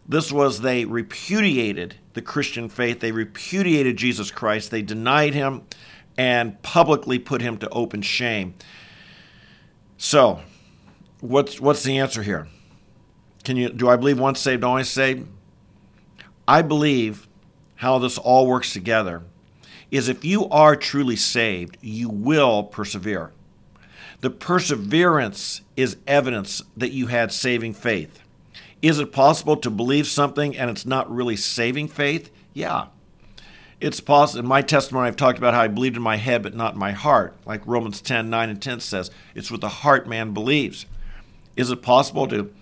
This 0.08 0.32
was 0.32 0.62
they 0.62 0.84
repudiated 0.84 1.94
the 2.14 2.22
Christian 2.22 2.68
faith. 2.68 3.00
They 3.00 3.12
repudiated 3.12 3.96
Jesus 3.96 4.30
Christ. 4.30 4.70
They 4.70 4.82
denied 4.82 5.34
him 5.34 5.62
and 6.16 6.60
publicly 6.62 7.18
put 7.18 7.40
him 7.40 7.58
to 7.58 7.68
open 7.70 8.02
shame. 8.02 8.54
So, 9.96 10.40
what's 11.20 11.60
what's 11.60 11.82
the 11.82 11.98
answer 11.98 12.22
here? 12.22 12.48
Can 13.44 13.56
you 13.56 13.70
do 13.70 13.88
I 13.88 13.96
believe 13.96 14.18
once 14.18 14.40
saved 14.40 14.64
always 14.64 14.88
saved? 14.88 15.28
I 16.46 16.62
believe 16.62 17.28
how 17.76 17.98
this 17.98 18.18
all 18.18 18.46
works 18.46 18.72
together 18.72 19.22
is 19.90 20.08
if 20.08 20.24
you 20.24 20.48
are 20.48 20.76
truly 20.76 21.16
saved, 21.16 21.76
you 21.80 22.08
will 22.08 22.64
persevere. 22.64 23.32
The 24.20 24.30
perseverance 24.30 25.62
is 25.76 25.96
evidence 26.06 26.62
that 26.76 26.92
you 26.92 27.06
had 27.06 27.32
saving 27.32 27.74
faith. 27.74 28.20
Is 28.82 28.98
it 28.98 29.12
possible 29.12 29.56
to 29.58 29.70
believe 29.70 30.06
something 30.06 30.56
and 30.56 30.70
it's 30.70 30.86
not 30.86 31.10
really 31.10 31.36
saving 31.36 31.88
faith? 31.88 32.30
Yeah. 32.54 32.86
It's 33.80 34.00
possible. 34.00 34.40
In 34.40 34.46
my 34.46 34.62
testimony, 34.62 35.08
I've 35.08 35.16
talked 35.16 35.38
about 35.38 35.54
how 35.54 35.62
I 35.62 35.68
believed 35.68 35.96
in 35.96 36.02
my 36.02 36.16
head 36.16 36.42
but 36.42 36.54
not 36.54 36.74
in 36.74 36.78
my 36.78 36.92
heart. 36.92 37.36
Like 37.44 37.66
Romans 37.66 38.00
10 38.00 38.30
9 38.30 38.48
and 38.48 38.60
10 38.60 38.80
says, 38.80 39.10
it's 39.34 39.50
with 39.50 39.60
the 39.60 39.68
heart 39.68 40.06
man 40.06 40.32
believes. 40.32 40.86
Is 41.56 41.70
it 41.70 41.82
possible 41.82 42.26
to, 42.28 42.52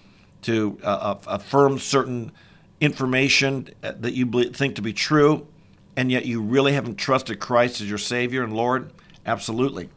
to 0.43 0.79
uh, 0.83 1.17
affirm 1.27 1.79
certain 1.79 2.33
information 2.81 3.69
that 3.81 4.13
you 4.13 4.27
think 4.51 4.77
to 4.77 4.83
be 4.83 4.93
true 4.93 5.47
and 5.97 6.13
yet 6.13 6.27
you 6.27 6.41
really 6.41 6.73
haven't 6.73 6.97
trusted 6.97 7.41
Christ 7.41 7.81
as 7.81 7.89
your 7.89 7.99
Savior 7.99 8.43
and 8.43 8.53
Lord? 8.53 8.93
Absolutely. 9.27 9.89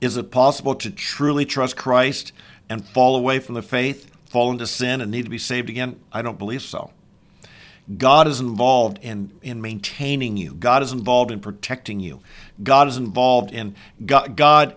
Is 0.00 0.16
it 0.16 0.30
possible 0.30 0.74
to 0.76 0.90
truly 0.90 1.46
trust 1.46 1.76
Christ 1.76 2.32
and 2.68 2.84
fall 2.84 3.16
away 3.16 3.38
from 3.38 3.54
the 3.54 3.62
faith? 3.62 4.10
Fall 4.34 4.50
into 4.50 4.66
sin 4.66 5.00
and 5.00 5.12
need 5.12 5.22
to 5.22 5.30
be 5.30 5.38
saved 5.38 5.70
again? 5.70 6.00
I 6.12 6.20
don't 6.20 6.40
believe 6.40 6.62
so. 6.62 6.90
God 7.96 8.26
is 8.26 8.40
involved 8.40 8.98
in, 9.00 9.30
in 9.42 9.62
maintaining 9.62 10.36
you. 10.36 10.54
God 10.54 10.82
is 10.82 10.90
involved 10.90 11.30
in 11.30 11.38
protecting 11.38 12.00
you. 12.00 12.20
God 12.60 12.88
is 12.88 12.96
involved 12.96 13.52
in 13.52 13.76
God, 14.04 14.36
God 14.36 14.74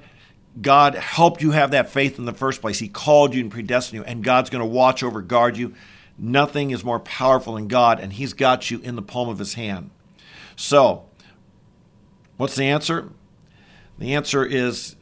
God 0.61 0.93
helped 0.93 1.41
you 1.41 1.51
have 1.51 1.71
that 1.71 1.89
faith 1.89 2.19
in 2.19 2.25
the 2.25 2.33
first 2.33 2.61
place. 2.61 2.77
He 2.77 2.87
called 2.87 3.33
you 3.33 3.41
and 3.41 3.51
predestined 3.51 3.99
you, 3.99 4.03
and 4.03 4.23
God's 4.23 4.51
going 4.51 4.61
to 4.61 4.65
watch 4.65 5.01
over, 5.03 5.21
guard 5.21 5.57
you. 5.57 5.73
Nothing 6.19 6.71
is 6.71 6.83
more 6.83 6.99
powerful 6.99 7.55
than 7.55 7.67
God, 7.67 7.99
and 7.99 8.13
He's 8.13 8.33
got 8.33 8.69
you 8.69 8.79
in 8.79 8.95
the 8.95 9.01
palm 9.01 9.29
of 9.29 9.39
His 9.39 9.55
hand. 9.55 9.89
So, 10.55 11.05
what's 12.37 12.55
the 12.55 12.65
answer? 12.65 13.09
The 13.99 14.13
answer 14.15 14.45
is 14.45 14.95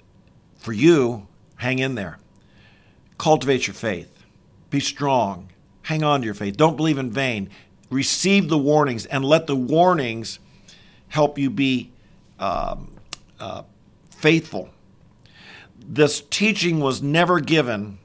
for 0.58 0.74
you, 0.74 1.28
hang 1.58 1.80
in 1.80 1.96
there. 1.96 2.20
Cultivate 3.18 3.68
your 3.68 3.74
faith. 3.74 4.15
Be 4.76 4.82
strong. 4.82 5.48
Hang 5.84 6.04
on 6.04 6.20
to 6.20 6.26
your 6.26 6.34
faith. 6.34 6.58
Don't 6.58 6.76
believe 6.76 6.98
in 6.98 7.10
vain. 7.10 7.50
Receive 7.90 8.50
the 8.50 8.58
warnings 8.58 9.06
and 9.06 9.24
let 9.24 9.48
the 9.48 9.56
warnings 9.56 10.40
help 11.08 11.38
you 11.38 11.50
be 11.50 11.94
um, 12.40 12.92
uh, 13.40 13.62
faithful. 14.10 14.70
This 15.80 16.20
teaching 16.30 16.82
was 16.82 17.02
never 17.02 17.40
given 17.40 18.00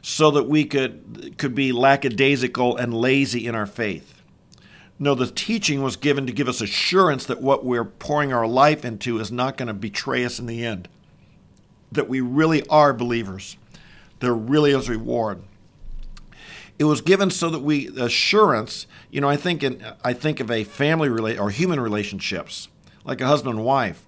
so 0.00 0.30
that 0.30 0.44
we 0.44 0.64
could, 0.64 1.36
could 1.36 1.54
be 1.54 1.70
lackadaisical 1.70 2.78
and 2.78 2.94
lazy 2.94 3.46
in 3.46 3.54
our 3.54 3.66
faith. 3.66 4.22
No, 4.98 5.14
the 5.14 5.26
teaching 5.26 5.82
was 5.82 5.96
given 5.96 6.26
to 6.26 6.32
give 6.32 6.48
us 6.48 6.62
assurance 6.62 7.26
that 7.26 7.42
what 7.42 7.62
we're 7.62 7.84
pouring 7.84 8.32
our 8.32 8.46
life 8.46 8.86
into 8.86 9.20
is 9.20 9.30
not 9.30 9.58
going 9.58 9.68
to 9.68 9.74
betray 9.74 10.24
us 10.24 10.38
in 10.38 10.46
the 10.46 10.64
end, 10.64 10.88
that 11.92 12.08
we 12.08 12.22
really 12.22 12.66
are 12.68 12.94
believers. 12.94 13.58
There 14.20 14.32
really 14.32 14.70
is 14.70 14.88
reward. 14.88 15.42
It 16.78 16.84
was 16.84 17.00
given 17.00 17.30
so 17.30 17.50
that 17.50 17.60
we 17.60 17.88
assurance. 17.98 18.86
You 19.10 19.20
know, 19.20 19.28
I 19.28 19.36
think 19.36 19.62
in 19.62 19.84
I 20.04 20.12
think 20.12 20.40
of 20.40 20.50
a 20.50 20.64
family 20.64 21.08
relate 21.08 21.38
or 21.38 21.50
human 21.50 21.80
relationships, 21.80 22.68
like 23.04 23.20
a 23.20 23.26
husband 23.26 23.56
and 23.56 23.64
wife. 23.64 24.04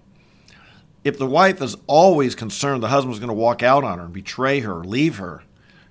If 1.04 1.18
the 1.18 1.26
wife 1.26 1.62
is 1.62 1.76
always 1.86 2.34
concerned 2.34 2.82
the 2.82 2.88
husband's 2.88 3.20
going 3.20 3.28
to 3.28 3.34
walk 3.34 3.62
out 3.62 3.84
on 3.84 3.98
her 3.98 4.06
and 4.06 4.12
betray 4.12 4.60
her, 4.60 4.82
leave 4.82 5.18
her, 5.18 5.44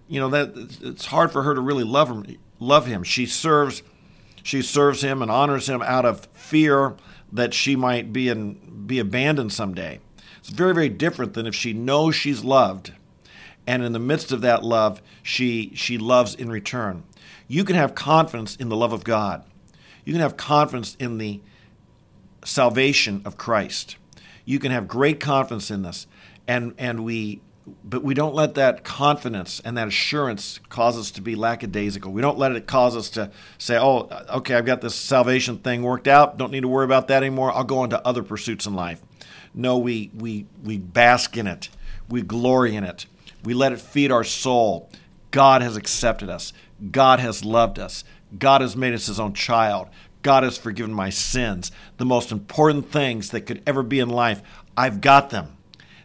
you 0.10 0.20
know 0.20 0.30
that 0.30 0.54
it's 0.82 1.06
hard 1.06 1.32
for 1.32 1.44
her 1.44 1.56
to 1.56 1.62
really 1.62 1.86
love 1.86 2.10
him. 2.10 2.38
Love 2.60 2.86
him. 2.86 3.04
She 3.04 3.26
serves, 3.26 3.82
she 4.44 4.62
serves 4.62 5.02
him 5.02 5.22
and 5.22 5.32
honors 5.32 5.70
him 5.70 5.82
out 5.82 6.06
of 6.06 6.28
fear 6.34 6.96
that 7.32 7.54
she 7.54 7.76
might 7.76 8.12
be 8.12 8.28
in, 8.28 8.86
be 8.86 9.00
abandoned 9.00 9.54
someday. 9.54 10.00
It's 10.40 10.50
very 10.50 10.74
very 10.74 10.90
different 10.90 11.34
than 11.34 11.48
if 11.48 11.56
she 11.56 11.72
knows 11.72 12.16
she's 12.16 12.44
loved 12.44 12.92
and 13.68 13.84
in 13.84 13.94
the 13.94 14.00
midst 14.00 14.32
of 14.32 14.42
that 14.42 14.64
love 14.64 15.02
she 15.24 15.72
she 15.76 15.98
loves 15.98 16.36
in 16.36 16.50
return 16.50 17.04
you 17.48 17.64
can 17.64 17.76
have 17.76 17.96
confidence 17.96 18.56
in 18.56 18.70
the 18.70 18.76
love 18.76 18.94
of 18.94 19.04
god 19.04 19.44
you 20.04 20.14
can 20.14 20.22
have 20.22 20.38
confidence 20.38 20.96
in 21.00 21.18
the 21.18 21.42
salvation 22.44 23.22
of 23.26 23.38
christ 23.38 23.98
you 24.46 24.60
can 24.60 24.72
have 24.72 24.88
great 24.88 25.20
confidence 25.20 25.72
in 25.72 25.82
this 25.82 26.08
and 26.48 26.74
and 26.78 27.04
we 27.04 27.42
but 27.84 28.04
we 28.04 28.14
don't 28.14 28.36
let 28.36 28.56
that 28.56 28.84
confidence 28.84 29.60
and 29.66 29.78
that 29.78 29.88
assurance 29.88 30.60
cause 30.70 30.98
us 30.98 31.12
to 31.12 31.22
be 31.22 31.36
lackadaisical. 31.36 32.12
We 32.12 32.22
don't 32.22 32.38
let 32.38 32.52
it 32.52 32.68
cause 32.68 32.96
us 32.96 33.10
to 33.12 33.32
say, 33.58 33.78
oh, 33.78 34.08
okay, 34.30 34.54
I've 34.54 34.66
got 34.66 34.82
this 34.82 34.96
salvation 34.96 35.58
thing 35.58 35.82
worked 35.82 36.08
out. 36.08 36.38
Don't 36.38 36.52
need 36.52 36.62
to 36.62 36.68
worry 36.68 36.86
about 36.86 37.08
that 37.08 37.24
anymore. 37.24 37.52
I'll 37.52 37.64
go 37.64 37.80
on 37.80 37.90
to 37.90 38.06
other 38.06 38.22
pursuits 38.22 38.68
in 38.68 38.76
life. 38.76 39.02
No, 39.54 39.78
we, 39.78 40.12
we, 40.14 40.46
we 40.64 40.78
bask 40.78 41.38
in 41.38 41.48
it, 41.48 41.70
we 42.08 42.22
glory 42.22 42.76
in 42.76 42.84
it. 42.84 43.08
We 43.46 43.54
let 43.54 43.72
it 43.72 43.80
feed 43.80 44.12
our 44.12 44.24
soul. 44.24 44.90
God 45.32 45.62
has 45.62 45.78
accepted 45.78 46.30
us. 46.30 46.54
God 46.92 47.20
has 47.20 47.46
loved 47.46 47.80
us. 47.80 48.04
God 48.38 48.62
has 48.62 48.76
made 48.76 48.94
us 48.94 49.08
his 49.08 49.20
own 49.20 49.34
child. 49.34 49.90
God 50.22 50.44
has 50.44 50.58
forgiven 50.58 50.94
my 50.94 51.10
sins. 51.10 51.72
The 51.98 52.06
most 52.06 52.32
important 52.32 52.92
things 52.92 53.30
that 53.30 53.42
could 53.42 53.62
ever 53.68 53.84
be 53.84 54.00
in 54.00 54.10
life, 54.10 54.42
I've 54.76 55.02
got 55.02 55.30
them. 55.30 55.58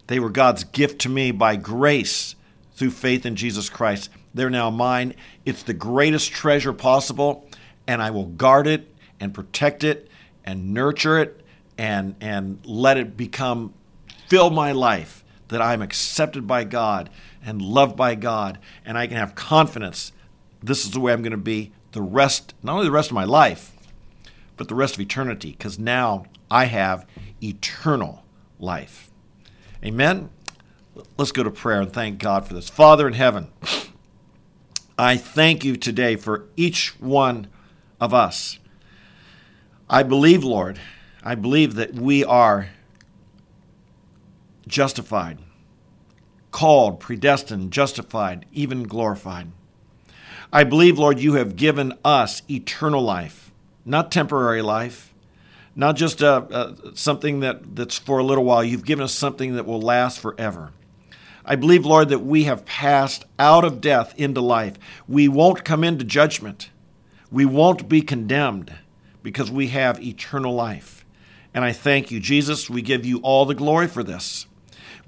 They 0.07 0.21
were 0.21 0.31
God's 0.31 0.65
gift 0.65 1.01
to 1.03 1.09
me 1.09 1.31
by 1.31 1.57
grace 1.57 2.35
through 2.75 2.91
faith 2.91 3.25
in 3.25 3.37
Jesus 3.37 3.69
Christ. 3.69 4.11
They're 4.35 4.51
now 4.51 4.71
mine. 4.71 5.15
It's 5.45 5.63
the 5.63 5.75
greatest 5.75 6.33
treasure 6.33 6.73
possible, 6.73 7.49
and 7.87 8.03
I 8.03 8.11
will 8.11 8.27
guard 8.27 8.67
it 8.67 8.93
and 9.19 9.33
protect 9.33 9.85
it 9.85 10.09
and 10.45 10.75
nurture 10.75 11.19
it 11.19 11.41
and, 11.79 12.15
and 12.21 12.61
let 12.65 12.97
it 12.97 13.17
become, 13.17 13.73
fill 14.29 14.51
my 14.51 14.73
life 14.73 15.25
that 15.51 15.63
I'm 15.63 15.83
accepted 15.83 16.47
by 16.47 16.65
God 16.65 17.11
and 17.45 17.63
loved 17.63 17.97
by 17.97 18.17
God, 18.17 18.59
and 18.85 18.99
I 18.99 19.07
can 19.07 19.17
have 19.17 19.35
confidence 19.35 20.13
this 20.63 20.85
is 20.85 20.91
the 20.91 21.01
way 21.01 21.13
I'm 21.13 21.23
going 21.23 21.31
to 21.31 21.39
be 21.39 21.73
the 21.93 22.03
rest, 22.03 22.55
not 22.63 22.75
only 22.75 22.87
the 22.87 22.93
rest 22.93 23.11
of 23.11 23.15
my 23.15 23.25
life, 23.25 23.73
but 24.57 24.69
the 24.69 24.75
rest 24.75 24.95
of 24.95 25.01
eternity, 25.01 25.53
because 25.53 25.79
now 25.79 26.27
I 26.51 26.67
have 26.67 27.07
eternal 27.43 28.25
life. 28.59 29.11
Amen? 29.85 30.31
Let's 31.17 31.33
go 31.33 31.43
to 31.43 31.51
prayer 31.51 31.81
and 31.81 31.93
thank 31.93 32.19
God 32.19 32.47
for 32.47 32.53
this. 32.53 32.69
Father 32.69 33.07
in 33.07 33.15
heaven, 33.15 33.49
I 34.99 35.17
thank 35.17 35.65
you 35.65 35.77
today 35.77 36.17
for 36.17 36.47
each 36.57 37.01
one 37.01 37.47
of 38.01 38.13
us. 38.13 38.59
I 39.89 40.03
believe, 40.03 40.45
Lord, 40.45 40.79
I 41.23 41.35
believe 41.35 41.75
that 41.77 41.95
we 41.95 42.23
are 42.23 42.69
justified 44.71 45.39
called, 46.51 47.01
predestined, 47.01 47.73
justified, 47.73 48.47
even 48.53 48.85
glorified. 48.85 49.51
I 50.53 50.65
believe, 50.65 50.99
Lord, 50.99 51.21
you 51.21 51.35
have 51.35 51.57
given 51.57 51.95
us 52.05 52.43
eternal 52.51 53.03
life, 53.03 53.53
not 53.85 54.11
temporary 54.11 54.63
life, 54.63 55.15
not 55.77 55.97
just 55.97 56.23
uh, 56.23 56.43
uh, 56.51 56.75
something 56.95 57.41
that, 57.41 57.77
that's 57.77 57.99
for 57.99 58.19
a 58.19 58.25
little 58.25 58.45
while. 58.45 58.65
You've 58.65 58.85
given 58.85 59.05
us 59.05 59.13
something 59.13 59.55
that 59.55 59.67
will 59.67 59.81
last 59.81 60.19
forever. 60.19 60.73
I 61.45 61.57
believe, 61.57 61.87
Lord, 61.87 62.09
that 62.09 62.19
we 62.21 62.45
have 62.45 62.67
passed 62.67 63.25
out 63.39 63.65
of 63.65 63.81
death 63.81 64.13
into 64.19 64.41
life. 64.41 64.75
We 65.09 65.29
won't 65.29 65.65
come 65.65 65.85
into 65.85 66.05
judgment. 66.05 66.71
We 67.31 67.45
won't 67.45 67.89
be 67.89 68.03
condemned 68.03 68.75
because 69.23 69.51
we 69.51 69.69
have 69.69 70.03
eternal 70.03 70.55
life. 70.55 71.05
And 71.55 71.65
I 71.65 71.73
thank 71.73 72.11
you, 72.11 72.21
Jesus. 72.21 72.69
We 72.69 72.83
give 72.83 73.07
you 73.07 73.19
all 73.19 73.45
the 73.47 73.55
glory 73.55 73.87
for 73.87 74.03
this. 74.03 74.47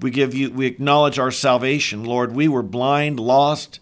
We 0.03 0.11
give 0.11 0.33
you 0.33 0.51
we 0.51 0.65
acknowledge 0.65 1.17
our 1.17 1.31
salvation, 1.31 2.03
Lord. 2.03 2.35
We 2.35 2.49
were 2.49 2.61
blind, 2.61 3.21
lost, 3.21 3.79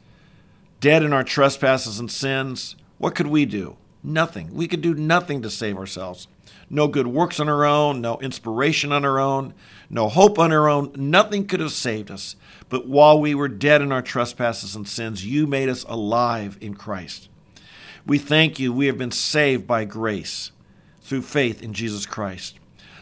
dead 0.79 1.01
in 1.01 1.13
our 1.13 1.23
trespasses 1.23 1.97
and 1.97 2.11
sins. 2.11 2.75
What 2.99 3.15
could 3.15 3.25
we 3.25 3.47
do? 3.47 3.75
Nothing. 4.03 4.53
We 4.53 4.67
could 4.67 4.81
do 4.81 4.93
nothing 4.93 5.41
to 5.41 5.49
save 5.49 5.77
ourselves. 5.77 6.27
No 6.69 6.87
good 6.87 7.07
works 7.07 7.39
on 7.39 7.49
our 7.49 7.65
own, 7.65 8.01
no 8.01 8.19
inspiration 8.19 8.91
on 8.91 9.03
our 9.03 9.19
own, 9.19 9.55
no 9.89 10.09
hope 10.09 10.37
on 10.37 10.51
our 10.51 10.69
own. 10.69 10.91
Nothing 10.95 11.47
could 11.47 11.59
have 11.59 11.71
saved 11.71 12.11
us. 12.11 12.35
But 12.69 12.87
while 12.87 13.19
we 13.19 13.33
were 13.33 13.47
dead 13.47 13.81
in 13.81 13.91
our 13.91 14.03
trespasses 14.03 14.75
and 14.75 14.87
sins, 14.87 15.25
you 15.25 15.47
made 15.47 15.69
us 15.69 15.83
alive 15.85 16.55
in 16.61 16.75
Christ. 16.75 17.29
We 18.05 18.19
thank 18.19 18.59
you. 18.59 18.71
We 18.71 18.85
have 18.85 18.97
been 18.99 19.09
saved 19.09 19.65
by 19.65 19.85
grace 19.85 20.51
through 21.01 21.23
faith 21.23 21.63
in 21.63 21.73
Jesus 21.73 22.05
Christ. 22.05 22.59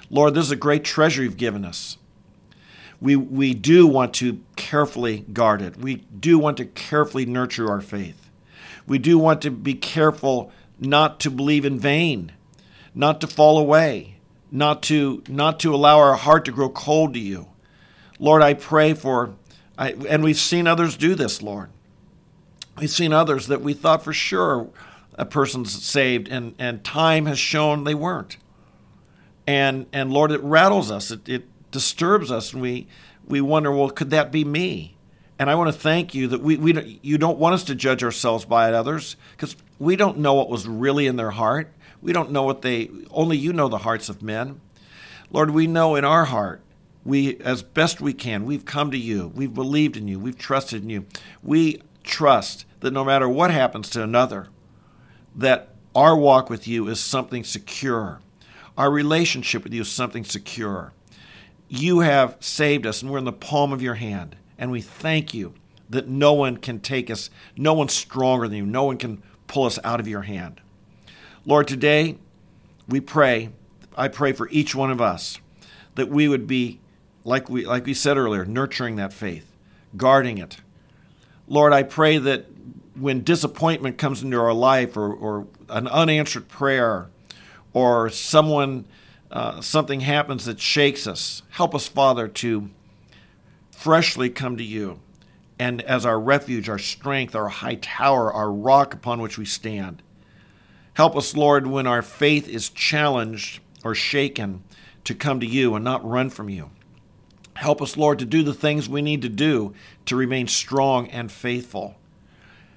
Lord, 0.10 0.36
this 0.36 0.46
is 0.46 0.52
a 0.52 0.56
great 0.56 0.86
treasure 0.86 1.22
you've 1.22 1.36
given 1.36 1.66
us 1.66 1.98
we, 3.02 3.16
we 3.16 3.54
do 3.54 3.88
want 3.88 4.14
to 4.16 4.42
carefully 4.56 5.20
guard 5.32 5.62
it. 5.62 5.78
We 5.78 5.96
do 5.96 6.38
want 6.38 6.58
to 6.58 6.66
carefully 6.66 7.26
nurture 7.26 7.70
our 7.70 7.82
faith. 7.82 8.30
We 8.86 8.98
do 8.98 9.18
want 9.18 9.42
to 9.44 9.52
be 9.52 9.76
careful 9.76 10.52
not 10.80 11.20
to 11.22 11.32
believe 11.32 11.66
in 11.66 11.80
vain, 11.80 12.32
not 12.94 13.22
to 13.22 13.28
fall 13.28 13.58
away, 13.58 14.18
not 14.52 14.82
to 14.84 15.24
not 15.28 15.60
to 15.60 15.74
allow 15.74 16.00
our 16.00 16.16
heart 16.16 16.46
to 16.46 16.52
grow 16.52 16.70
cold 16.70 17.14
to 17.14 17.20
you. 17.20 17.48
Lord, 18.18 18.42
I 18.42 18.54
pray 18.54 18.94
for 18.94 19.36
I, 19.78 19.92
and 19.92 20.24
we've 20.24 20.38
seen 20.38 20.68
others 20.68 20.98
do 20.98 21.16
this, 21.16 21.42
Lord. 21.42 21.70
We've 22.78 22.90
seen 22.90 23.14
others 23.14 23.48
that 23.48 23.62
we 23.62 23.74
thought 23.74 24.04
for 24.04 24.14
sure 24.14 24.70
a 25.16 25.26
person's 25.26 25.84
saved 25.84 26.28
and, 26.30 26.56
and 26.58 26.84
time 26.84 27.26
has 27.28 27.38
shown 27.38 27.84
they 27.84 27.96
weren't. 27.96 28.38
And 29.46 29.86
and 29.94 30.12
Lord, 30.12 30.32
it 30.32 30.42
rattles 30.42 30.90
us. 30.90 31.12
It, 31.12 31.30
it 31.30 31.46
disturbs 31.72 32.32
us, 32.32 32.54
and 32.54 32.62
we 32.62 32.88
we 33.28 33.42
wonder, 33.42 33.72
well, 33.72 33.90
could 33.90 34.10
that 34.10 34.32
be 34.32 34.44
me? 34.44 34.96
And 35.38 35.50
I 35.50 35.56
want 35.56 35.74
to 35.74 35.80
thank 35.80 36.14
you 36.14 36.28
that 36.28 36.42
we, 36.42 36.58
we 36.58 37.00
you 37.02 37.18
don't 37.18 37.38
want 37.38 37.56
us 37.56 37.64
to 37.66 37.76
judge 37.76 38.04
ourselves 38.04 38.46
by 38.46 38.74
others 38.74 39.16
because 39.32 39.56
we 39.78 39.96
don't 39.96 40.18
know 40.18 40.34
what 40.34 40.50
was 40.50 40.68
really 40.68 41.08
in 41.08 41.16
their 41.16 41.32
heart. 41.32 41.72
We 42.02 42.12
don't 42.14 42.32
know 42.32 42.44
what 42.44 42.62
they 42.62 42.90
only 43.12 43.38
you 43.38 43.54
know 43.54 43.68
the 43.68 43.80
hearts 43.80 44.10
of 44.10 44.22
men. 44.22 44.60
Lord, 45.32 45.52
we 45.52 45.68
know 45.68 45.96
in 45.96 46.04
our 46.04 46.26
heart 46.26 46.62
we 47.06 47.38
as 47.38 47.64
best 47.64 48.02
we 48.02 48.14
can 48.14 48.46
we've 48.46 48.66
come 48.66 48.92
to 48.92 48.98
you 48.98 49.32
we've 49.34 49.54
believed 49.54 49.96
in 49.96 50.08
you 50.08 50.20
we've 50.20 50.38
trusted 50.38 50.84
in 50.84 50.90
you 50.90 51.06
we 51.42 51.82
trust 52.04 52.66
that 52.82 52.92
no 52.92 53.04
matter 53.04 53.28
what 53.28 53.52
happens 53.52 53.90
to 53.90 54.04
another 54.04 54.48
that 55.36 55.70
our 55.96 56.16
walk 56.16 56.50
with 56.50 56.68
you 56.68 56.88
is 56.88 57.00
something 57.00 57.44
secure 57.44 58.20
our 58.78 58.92
relationship 58.92 59.64
with 59.64 59.74
you 59.74 59.82
is 59.82 59.92
something 59.92 60.24
secure 60.24 60.94
you 61.70 62.00
have 62.00 62.36
saved 62.40 62.86
us, 62.86 63.02
and 63.02 63.12
we're 63.12 63.20
in 63.20 63.26
the 63.26 63.32
palm 63.32 63.72
of 63.72 63.82
your 63.82 63.96
hand. 63.96 64.36
And 64.58 64.72
we 64.72 64.82
thank 64.82 65.34
you 65.34 65.54
that 65.90 66.08
no 66.08 66.34
one 66.34 66.58
can 66.58 66.80
take 66.80 67.10
us, 67.10 67.30
no 67.56 67.74
one's 67.74 67.94
stronger 67.94 68.48
than 68.48 68.58
you, 68.58 68.66
no 68.66 68.84
one 68.84 68.98
can 68.98 69.22
pull 69.48 69.66
us 69.66 69.80
out 69.84 70.00
of 70.00 70.08
your 70.08 70.24
hand. 70.24 70.60
Lord, 71.46 71.68
today 71.68 72.18
we 72.88 73.00
pray, 73.00 73.50
I 73.96 74.08
pray 74.08 74.34
for 74.34 74.50
each 74.50 74.76
one 74.76 74.92
of 74.92 75.00
us 75.00 75.40
that 75.96 76.10
we 76.10 76.28
would 76.28 76.48
be, 76.48 76.80
like 77.24 77.50
we, 77.50 77.66
like 77.66 77.86
we 77.86 77.94
said 77.94 78.18
earlier, 78.18 78.46
nurturing 78.46 78.98
that 78.98 79.14
faith, 79.14 79.52
guarding 79.96 80.38
it. 80.38 80.58
Lord, 81.48 81.74
I 81.74 81.84
pray 81.84 82.18
that 82.18 82.46
when 82.96 83.24
disappointment 83.24 83.98
comes 83.98 84.22
into 84.22 84.40
our 84.40 84.54
life 84.54 84.98
or, 84.98 85.12
or 85.12 85.48
an 85.70 85.88
unanswered 85.88 86.48
prayer 86.48 87.08
or 87.74 88.10
someone 88.10 88.86
uh, 89.32 89.62
something 89.62 90.02
happens 90.02 90.46
that 90.46 90.60
shakes 90.60 91.06
us, 91.06 91.44
help 91.52 91.76
us, 91.76 91.88
Father, 91.88 92.28
to 92.28 92.70
freshly 93.72 94.30
come 94.30 94.58
to 94.58 94.64
you 94.64 95.00
and 95.60 95.82
as 95.82 96.06
our 96.06 96.20
refuge, 96.20 96.70
our 96.70 96.80
strength, 96.80 97.36
our 97.36 97.50
high 97.50 97.76
tower, 97.76 98.32
our 98.32 98.52
rock 98.52 98.94
upon 98.94 99.22
which 99.22 99.38
we 99.38 99.46
stand. 99.46 100.02
Help 100.94 101.16
us, 101.16 101.36
Lord, 101.36 101.68
when 101.68 101.86
our 101.86 102.02
faith 102.02 102.48
is 102.48 102.70
challenged 102.70 103.60
or 103.84 103.94
shaken, 103.94 104.64
to 105.06 105.16
come 105.16 105.40
to 105.40 105.46
you 105.46 105.76
and 105.76 105.84
not 105.84 106.08
run 106.08 106.30
from 106.30 106.50
you. 106.50 106.70
Help 107.56 107.82
us, 107.82 107.98
Lord, 107.98 108.20
to 108.20 108.26
do 108.26 108.44
the 108.44 108.54
things 108.54 108.88
we 108.88 109.02
need 109.02 109.22
to 109.22 109.30
do 109.30 109.74
to 110.06 110.16
remain 110.16 110.48
strong 110.48 111.08
and 111.08 111.32
faithful. 111.32 111.96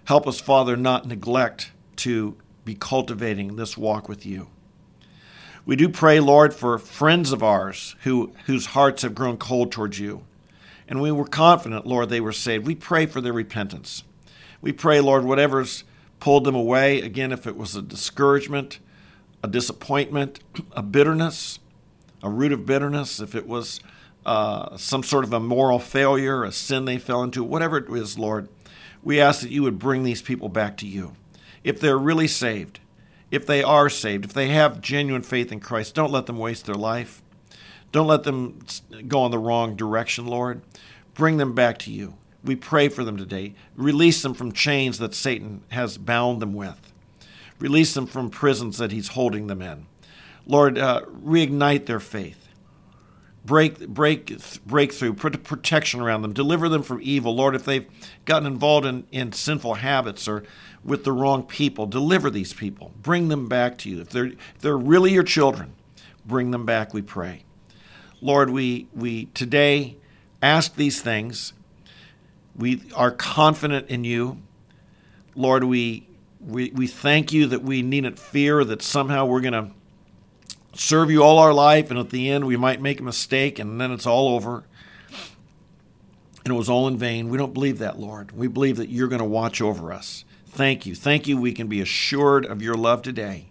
Help 0.04 0.26
us, 0.26 0.40
Father, 0.40 0.76
not 0.76 1.06
neglect 1.06 1.72
to 1.96 2.36
be 2.64 2.74
cultivating 2.74 3.56
this 3.56 3.76
walk 3.76 4.08
with 4.08 4.24
you. 4.24 4.48
We 5.64 5.76
do 5.76 5.88
pray, 5.88 6.18
Lord, 6.18 6.52
for 6.52 6.76
friends 6.78 7.32
of 7.32 7.42
ours 7.42 7.94
who, 8.02 8.32
whose 8.46 8.66
hearts 8.66 9.02
have 9.02 9.14
grown 9.14 9.36
cold 9.36 9.70
towards 9.70 9.98
you. 9.98 10.24
and 10.88 11.00
we 11.00 11.12
were 11.12 11.24
confident, 11.24 11.86
Lord, 11.86 12.08
they 12.08 12.20
were 12.20 12.32
saved. 12.32 12.66
We 12.66 12.74
pray 12.74 13.06
for 13.06 13.20
their 13.20 13.32
repentance. 13.32 14.02
We 14.60 14.72
pray, 14.72 15.00
Lord, 15.00 15.24
whatever's 15.24 15.84
pulled 16.20 16.44
them 16.44 16.54
away, 16.54 17.00
again, 17.00 17.32
if 17.32 17.46
it 17.46 17.56
was 17.56 17.74
a 17.74 17.82
discouragement, 17.82 18.78
a 19.42 19.48
disappointment, 19.48 20.40
a 20.72 20.82
bitterness, 20.82 21.58
a 22.22 22.28
root 22.28 22.52
of 22.52 22.66
bitterness, 22.66 23.20
if 23.20 23.34
it 23.34 23.46
was 23.46 23.80
uh, 24.26 24.76
some 24.76 25.02
sort 25.02 25.24
of 25.24 25.32
a 25.32 25.40
moral 25.40 25.78
failure, 25.78 26.44
a 26.44 26.52
sin 26.52 26.84
they 26.84 26.98
fell 26.98 27.22
into, 27.22 27.42
whatever 27.42 27.78
it 27.78 27.88
is, 27.90 28.18
Lord, 28.18 28.48
we 29.02 29.20
ask 29.20 29.40
that 29.40 29.50
you 29.50 29.62
would 29.62 29.78
bring 29.78 30.02
these 30.02 30.22
people 30.22 30.48
back 30.48 30.76
to 30.78 30.86
you. 30.86 31.14
If 31.64 31.80
they're 31.80 31.98
really 31.98 32.28
saved, 32.28 32.80
if 33.32 33.46
they 33.46 33.62
are 33.62 33.88
saved, 33.88 34.26
if 34.26 34.32
they 34.34 34.48
have 34.48 34.82
genuine 34.82 35.22
faith 35.22 35.50
in 35.50 35.58
Christ, 35.58 35.94
don't 35.94 36.12
let 36.12 36.26
them 36.26 36.38
waste 36.38 36.66
their 36.66 36.76
life. 36.76 37.22
Don't 37.90 38.06
let 38.06 38.24
them 38.24 38.60
go 39.08 39.24
in 39.24 39.30
the 39.32 39.38
wrong 39.38 39.74
direction, 39.74 40.26
Lord. 40.26 40.60
Bring 41.14 41.38
them 41.38 41.54
back 41.54 41.78
to 41.80 41.90
you. 41.90 42.14
We 42.44 42.56
pray 42.56 42.88
for 42.88 43.04
them 43.04 43.16
today. 43.16 43.54
Release 43.74 44.22
them 44.22 44.34
from 44.34 44.52
chains 44.52 44.98
that 44.98 45.14
Satan 45.14 45.62
has 45.70 45.96
bound 45.96 46.42
them 46.42 46.52
with. 46.52 46.92
Release 47.58 47.94
them 47.94 48.06
from 48.06 48.28
prisons 48.28 48.76
that 48.78 48.92
he's 48.92 49.08
holding 49.08 49.46
them 49.46 49.62
in. 49.62 49.86
Lord, 50.46 50.76
uh, 50.76 51.02
reignite 51.24 51.86
their 51.86 52.00
faith 52.00 52.41
break 53.44 53.86
break 53.88 54.40
breakthrough 54.64 55.14
protection 55.14 56.00
around 56.00 56.22
them 56.22 56.32
deliver 56.32 56.68
them 56.68 56.82
from 56.82 57.00
evil. 57.02 57.34
Lord 57.34 57.54
if 57.54 57.64
they've 57.64 57.86
gotten 58.24 58.46
involved 58.46 58.86
in, 58.86 59.04
in 59.10 59.32
sinful 59.32 59.74
habits 59.74 60.28
or 60.28 60.44
with 60.84 61.04
the 61.04 61.12
wrong 61.12 61.42
people 61.42 61.86
deliver 61.86 62.30
these 62.30 62.52
people. 62.52 62.92
Bring 63.02 63.28
them 63.28 63.48
back 63.48 63.78
to 63.78 63.90
you. 63.90 64.00
If 64.00 64.10
they're 64.10 64.26
if 64.26 64.58
they're 64.60 64.78
really 64.78 65.12
your 65.12 65.24
children 65.24 65.74
bring 66.24 66.52
them 66.52 66.64
back 66.64 66.94
we 66.94 67.02
pray. 67.02 67.44
Lord 68.20 68.50
we 68.50 68.88
we 68.94 69.26
today 69.26 69.96
ask 70.40 70.76
these 70.76 71.02
things. 71.02 71.52
We 72.54 72.82
are 72.94 73.10
confident 73.10 73.88
in 73.88 74.04
you. 74.04 74.38
Lord 75.34 75.64
we 75.64 76.06
we, 76.40 76.70
we 76.72 76.86
thank 76.86 77.32
you 77.32 77.46
that 77.46 77.62
we 77.62 77.82
needn't 77.82 78.18
fear 78.18 78.64
that 78.64 78.82
somehow 78.82 79.26
we're 79.26 79.40
going 79.40 79.52
to 79.52 79.70
serve 80.74 81.10
you 81.10 81.22
all 81.22 81.38
our 81.38 81.52
life, 81.52 81.90
and 81.90 81.98
at 81.98 82.10
the 82.10 82.30
end 82.30 82.46
we 82.46 82.56
might 82.56 82.80
make 82.80 83.00
a 83.00 83.04
mistake, 83.04 83.58
and 83.58 83.80
then 83.80 83.92
it's 83.92 84.06
all 84.06 84.28
over. 84.28 84.64
And 86.44 86.52
it 86.52 86.56
was 86.56 86.68
all 86.68 86.88
in 86.88 86.96
vain. 86.96 87.28
We 87.28 87.38
don't 87.38 87.54
believe 87.54 87.78
that, 87.78 88.00
Lord. 88.00 88.32
We 88.32 88.48
believe 88.48 88.76
that 88.76 88.88
you're 88.88 89.08
going 89.08 89.20
to 89.20 89.24
watch 89.24 89.60
over 89.60 89.92
us. 89.92 90.24
Thank 90.46 90.86
you. 90.86 90.94
Thank 90.94 91.28
you. 91.28 91.40
We 91.40 91.52
can 91.52 91.68
be 91.68 91.80
assured 91.80 92.44
of 92.44 92.60
your 92.60 92.74
love 92.74 93.02
today. 93.02 93.50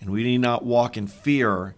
And 0.00 0.10
we 0.10 0.22
need 0.22 0.38
not 0.38 0.64
walk 0.64 0.96
in 0.96 1.08
fear. 1.08 1.74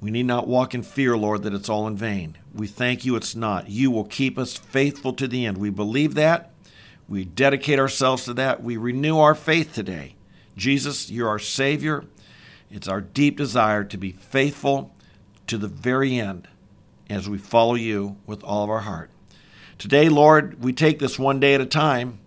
We 0.00 0.10
need 0.10 0.26
not 0.26 0.48
walk 0.48 0.74
in 0.74 0.82
fear, 0.82 1.16
Lord, 1.16 1.42
that 1.42 1.54
it's 1.54 1.68
all 1.68 1.86
in 1.86 1.96
vain. 1.96 2.38
We 2.54 2.66
thank 2.66 3.04
you 3.04 3.16
it's 3.16 3.34
not. 3.34 3.68
You 3.68 3.90
will 3.90 4.04
keep 4.04 4.38
us 4.38 4.56
faithful 4.56 5.12
to 5.14 5.28
the 5.28 5.44
end. 5.44 5.58
We 5.58 5.70
believe 5.70 6.14
that. 6.14 6.52
We 7.08 7.24
dedicate 7.24 7.78
ourselves 7.78 8.24
to 8.24 8.34
that. 8.34 8.62
We 8.62 8.76
renew 8.76 9.18
our 9.18 9.34
faith 9.34 9.74
today. 9.74 10.16
Jesus, 10.56 11.10
you're 11.10 11.28
our 11.28 11.38
Savior. 11.38 12.04
It's 12.70 12.88
our 12.88 13.00
deep 13.00 13.36
desire 13.36 13.84
to 13.84 13.96
be 13.96 14.12
faithful 14.12 14.94
to 15.46 15.58
the 15.58 15.68
very 15.68 16.18
end 16.18 16.48
as 17.08 17.28
we 17.28 17.38
follow 17.38 17.74
you 17.74 18.16
with 18.26 18.42
all 18.42 18.64
of 18.64 18.70
our 18.70 18.80
heart. 18.80 19.10
Today, 19.78 20.08
Lord, 20.08 20.62
we 20.62 20.72
take 20.72 20.98
this 20.98 21.18
one 21.18 21.38
day 21.38 21.54
at 21.54 21.60
a 21.60 21.66
time. 21.66 22.18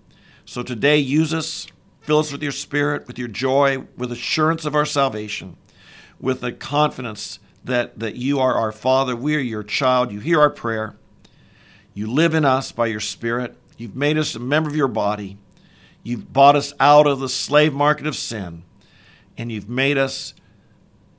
So 0.46 0.64
today, 0.64 0.98
use 0.98 1.34
us, 1.34 1.68
fill 2.02 2.20
us 2.20 2.32
with 2.32 2.42
your 2.42 2.52
spirit, 2.52 3.08
with 3.08 3.20
your 3.20 3.28
joy, 3.28 3.86
with 3.98 4.12
assurance 4.12 4.66
of 4.66 4.76
our 4.76 4.86
salvation, 4.86 5.58
with 6.20 6.42
the 6.42 6.52
confidence 6.52 7.40
that, 7.64 8.00
that 8.00 8.16
you 8.16 8.40
are 8.40 8.56
our 8.56 8.72
Father, 8.72 9.16
we 9.16 9.36
are 9.36 9.40
your 9.40 9.64
child, 9.64 10.12
you 10.12 10.20
hear 10.20 10.40
our 10.40 10.50
prayer, 10.50 10.96
you 11.94 12.10
live 12.10 12.34
in 12.34 12.46
us 12.46 12.72
by 12.72 12.88
your 12.88 13.00
Spirit, 13.00 13.58
you've 13.78 13.96
made 13.96 14.18
us 14.18 14.36
a 14.36 14.40
member 14.40 14.70
of 14.70 14.76
your 14.76 14.88
body, 14.88 15.38
you've 16.02 16.32
bought 16.32 16.56
us 16.56 16.74
out 16.80 17.08
of 17.08 17.20
the 17.20 17.30
slave 17.30 17.74
market 17.74 18.08
of 18.08 18.16
sin 18.16 18.64
and 19.40 19.50
you've 19.50 19.70
made 19.70 19.98
us 19.98 20.34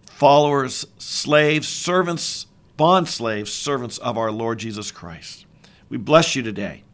followers, 0.04 0.86
slaves, 0.98 1.66
servants, 1.66 2.46
bond 2.76 3.08
slaves, 3.08 3.50
servants 3.50 3.96
of 3.98 4.18
our 4.18 4.30
Lord 4.30 4.58
Jesus 4.58 4.92
Christ. 4.92 5.46
We 5.88 5.96
bless 5.96 6.36
you 6.36 6.42
today. 6.42 6.84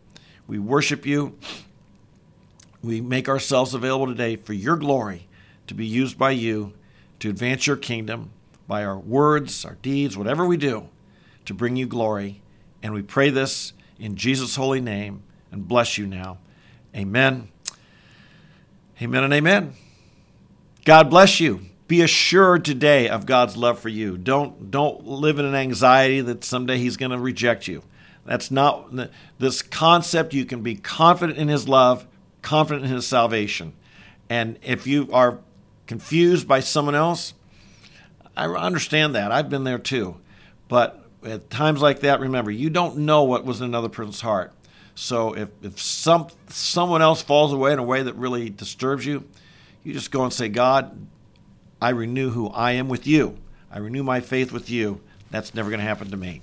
We 0.46 0.60
worship 0.60 1.04
you. 1.04 1.36
We 2.80 3.00
make 3.00 3.28
ourselves 3.28 3.74
available 3.74 4.06
today 4.06 4.36
for 4.36 4.52
your 4.52 4.76
glory 4.76 5.26
to 5.66 5.74
be 5.74 5.84
used 5.84 6.16
by 6.16 6.30
you 6.30 6.72
to 7.18 7.28
advance 7.28 7.66
your 7.66 7.76
kingdom 7.76 8.30
by 8.68 8.84
our 8.84 8.98
words, 8.98 9.64
our 9.64 9.76
deeds, 9.82 10.16
whatever 10.16 10.46
we 10.46 10.56
do 10.56 10.88
to 11.44 11.54
bring 11.54 11.74
you 11.74 11.86
glory. 11.86 12.40
And 12.84 12.94
we 12.94 13.02
pray 13.02 13.30
this 13.30 13.72
in 13.98 14.14
Jesus' 14.14 14.54
holy 14.54 14.80
name 14.80 15.22
and 15.50 15.66
bless 15.66 15.98
you 15.98 16.06
now. 16.06 16.38
Amen. 16.94 17.48
Amen 19.02 19.24
and 19.24 19.34
amen. 19.34 19.74
God 20.86 21.10
bless 21.10 21.40
you. 21.40 21.62
Be 21.88 22.00
assured 22.00 22.64
today 22.64 23.08
of 23.08 23.26
God's 23.26 23.56
love 23.56 23.80
for 23.80 23.88
you. 23.88 24.16
Don't 24.16 24.70
don't 24.70 25.04
live 25.04 25.40
in 25.40 25.44
an 25.44 25.56
anxiety 25.56 26.20
that 26.20 26.44
someday 26.44 26.78
he's 26.78 26.96
going 26.96 27.10
to 27.10 27.18
reject 27.18 27.66
you. 27.66 27.82
That's 28.24 28.52
not 28.52 28.92
this 29.40 29.62
concept 29.62 30.32
you 30.32 30.44
can 30.44 30.62
be 30.62 30.76
confident 30.76 31.40
in 31.40 31.48
his 31.48 31.68
love, 31.68 32.06
confident 32.40 32.86
in 32.86 32.92
his 32.92 33.04
salvation. 33.04 33.72
And 34.30 34.60
if 34.62 34.86
you 34.86 35.08
are 35.12 35.40
confused 35.88 36.46
by 36.46 36.60
someone 36.60 36.94
else, 36.94 37.34
I 38.36 38.46
understand 38.46 39.16
that. 39.16 39.32
I've 39.32 39.50
been 39.50 39.64
there 39.64 39.80
too. 39.80 40.18
But 40.68 41.04
at 41.24 41.50
times 41.50 41.82
like 41.82 42.00
that, 42.00 42.20
remember, 42.20 42.52
you 42.52 42.70
don't 42.70 42.98
know 42.98 43.24
what 43.24 43.44
was 43.44 43.60
in 43.60 43.66
another 43.66 43.88
person's 43.88 44.20
heart. 44.20 44.52
So 44.94 45.32
if, 45.32 45.48
if 45.62 45.80
some 45.80 46.28
someone 46.48 47.02
else 47.02 47.22
falls 47.22 47.52
away 47.52 47.72
in 47.72 47.80
a 47.80 47.84
way 47.84 48.04
that 48.04 48.14
really 48.14 48.50
disturbs 48.50 49.04
you, 49.04 49.24
you 49.86 49.92
just 49.92 50.10
go 50.10 50.24
and 50.24 50.32
say, 50.32 50.48
God, 50.48 51.06
I 51.80 51.90
renew 51.90 52.30
who 52.30 52.48
I 52.48 52.72
am 52.72 52.88
with 52.88 53.06
you. 53.06 53.38
I 53.70 53.78
renew 53.78 54.02
my 54.02 54.18
faith 54.18 54.50
with 54.50 54.68
you. 54.68 55.00
That's 55.30 55.54
never 55.54 55.70
going 55.70 55.78
to 55.78 55.86
happen 55.86 56.10
to 56.10 56.16
me. 56.16 56.42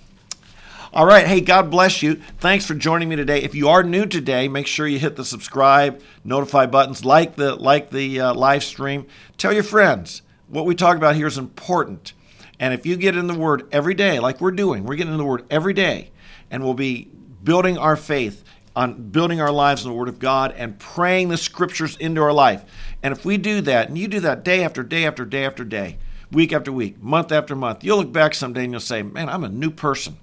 All 0.93 1.06
right. 1.06 1.27
Hey, 1.27 1.41
God 1.41 1.69
bless 1.69 2.01
you. 2.01 2.15
Thanks 2.39 2.65
for 2.65 2.73
joining 2.73 3.10
me 3.10 3.17
today. 3.17 3.41
If 3.41 3.53
you 3.53 3.67
are 3.67 3.84
new 3.84 4.06
today, 4.06 4.47
make 4.47 4.65
sure 4.65 4.88
you 4.88 4.97
hit 4.97 5.17
the 5.17 5.25
subscribe, 5.25 6.01
notify 6.23 6.67
buttons, 6.67 7.03
like 7.03 7.36
the 7.36 7.56
like 7.56 7.89
the 7.89 8.21
uh, 8.21 8.34
live 8.34 8.63
stream. 8.63 9.08
Tell 9.38 9.51
your 9.51 9.63
friends. 9.63 10.21
What 10.47 10.65
we 10.65 10.73
talk 10.73 10.95
about 10.95 11.17
here 11.17 11.27
is 11.27 11.38
important. 11.38 12.13
And 12.62 12.73
if 12.73 12.86
you 12.86 12.95
get 12.95 13.17
in 13.17 13.27
the 13.27 13.38
Word 13.38 13.67
every 13.73 13.93
day, 13.93 14.19
like 14.19 14.39
we're 14.39 14.51
doing, 14.51 14.86
we're 14.86 14.95
getting 14.95 15.12
in 15.12 15.17
the 15.17 15.25
Word 15.25 15.45
every 15.49 15.73
day, 15.73 16.12
and 16.49 16.63
we'll 16.63 16.75
be 16.75 17.10
building 17.43 17.77
our 17.77 17.97
faith 17.97 18.43
on 18.76 19.10
building 19.10 19.40
our 19.40 19.52
lives 19.52 19.84
in 19.84 19.92
the 19.92 19.96
Word 19.96 20.10
of 20.10 20.20
God 20.20 20.54
and 20.58 20.80
praying 20.80 21.30
the 21.30 21.38
Scriptures 21.38 21.96
into 21.98 22.22
our 22.22 22.34
life. 22.34 22.64
And 23.02 23.12
if 23.12 23.26
we 23.26 23.38
do 23.38 23.62
that, 23.62 23.90
and 23.90 23.98
you 23.98 24.08
do 24.08 24.20
that 24.22 24.44
day 24.44 24.64
after 24.64 24.84
day 24.84 25.06
after 25.06 25.26
day 25.26 25.46
after 25.46 25.64
day, 25.64 25.98
week 26.32 26.52
after 26.52 26.72
week, 26.72 27.02
month 27.02 27.32
after 27.32 27.56
month, 27.56 27.84
you'll 27.84 27.98
look 27.98 28.12
back 28.12 28.34
someday 28.34 28.64
and 28.64 28.74
you'll 28.74 28.80
say, 28.80 29.04
Man, 29.04 29.30
I'm 29.30 29.44
a 29.44 29.50
new 29.50 29.70
person. 29.70 30.18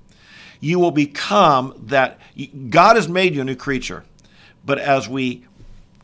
You 0.59 0.79
will 0.79 0.91
become 0.91 1.75
that. 1.87 2.19
God 2.69 2.97
has 2.97 3.09
made 3.09 3.35
you 3.35 3.43
a 3.43 3.45
new 3.45 3.57
creature. 3.57 4.05
But 4.65 4.79
as 4.79 5.09
we 5.09 5.45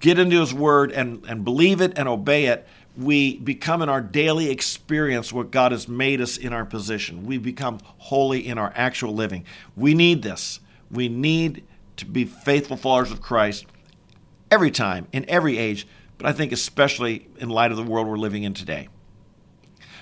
get 0.00 0.18
into 0.18 0.40
His 0.40 0.54
Word 0.54 0.92
and, 0.92 1.24
and 1.28 1.44
believe 1.44 1.80
it 1.80 1.92
and 1.96 2.08
obey 2.08 2.46
it, 2.46 2.66
we 2.96 3.36
become 3.36 3.82
in 3.82 3.88
our 3.88 4.00
daily 4.00 4.50
experience 4.50 5.32
what 5.32 5.50
God 5.50 5.72
has 5.72 5.86
made 5.86 6.20
us 6.20 6.36
in 6.36 6.52
our 6.52 6.64
position. 6.64 7.26
We 7.26 7.36
become 7.36 7.80
holy 7.98 8.46
in 8.46 8.56
our 8.56 8.72
actual 8.74 9.14
living. 9.14 9.44
We 9.76 9.94
need 9.94 10.22
this. 10.22 10.60
We 10.90 11.08
need 11.08 11.64
to 11.96 12.06
be 12.06 12.24
faithful 12.24 12.76
followers 12.76 13.10
of 13.10 13.20
Christ 13.20 13.66
every 14.50 14.70
time, 14.70 15.08
in 15.12 15.28
every 15.28 15.58
age, 15.58 15.86
but 16.18 16.26
I 16.26 16.32
think 16.32 16.52
especially 16.52 17.28
in 17.38 17.48
light 17.48 17.70
of 17.70 17.76
the 17.76 17.82
world 17.82 18.06
we're 18.06 18.16
living 18.16 18.42
in 18.42 18.54
today. 18.54 18.88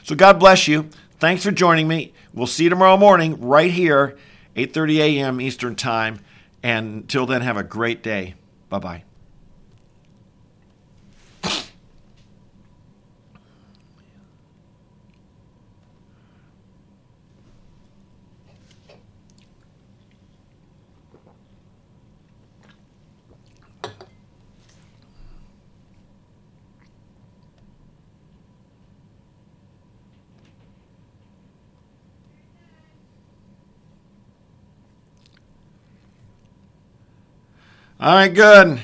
So 0.02 0.14
God 0.14 0.38
bless 0.38 0.68
you. 0.68 0.90
Thanks 1.18 1.42
for 1.42 1.50
joining 1.50 1.88
me. 1.88 2.12
We'll 2.32 2.46
see 2.46 2.64
you 2.64 2.70
tomorrow 2.70 2.96
morning 2.96 3.40
right 3.40 3.70
here, 3.70 4.18
8:30 4.56 4.98
a.m. 4.98 5.40
Eastern 5.40 5.74
Time. 5.76 6.20
And 6.62 7.02
until 7.02 7.26
then, 7.26 7.42
have 7.42 7.56
a 7.56 7.62
great 7.62 8.02
day. 8.02 8.34
Bye-bye. 8.68 9.04
All 38.04 38.12
right, 38.12 38.28
good. 38.28 38.66
Um, 38.66 38.80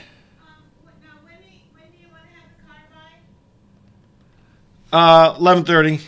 uh, 4.95 5.37
eleven 5.39 5.63
thirty. 5.63 6.01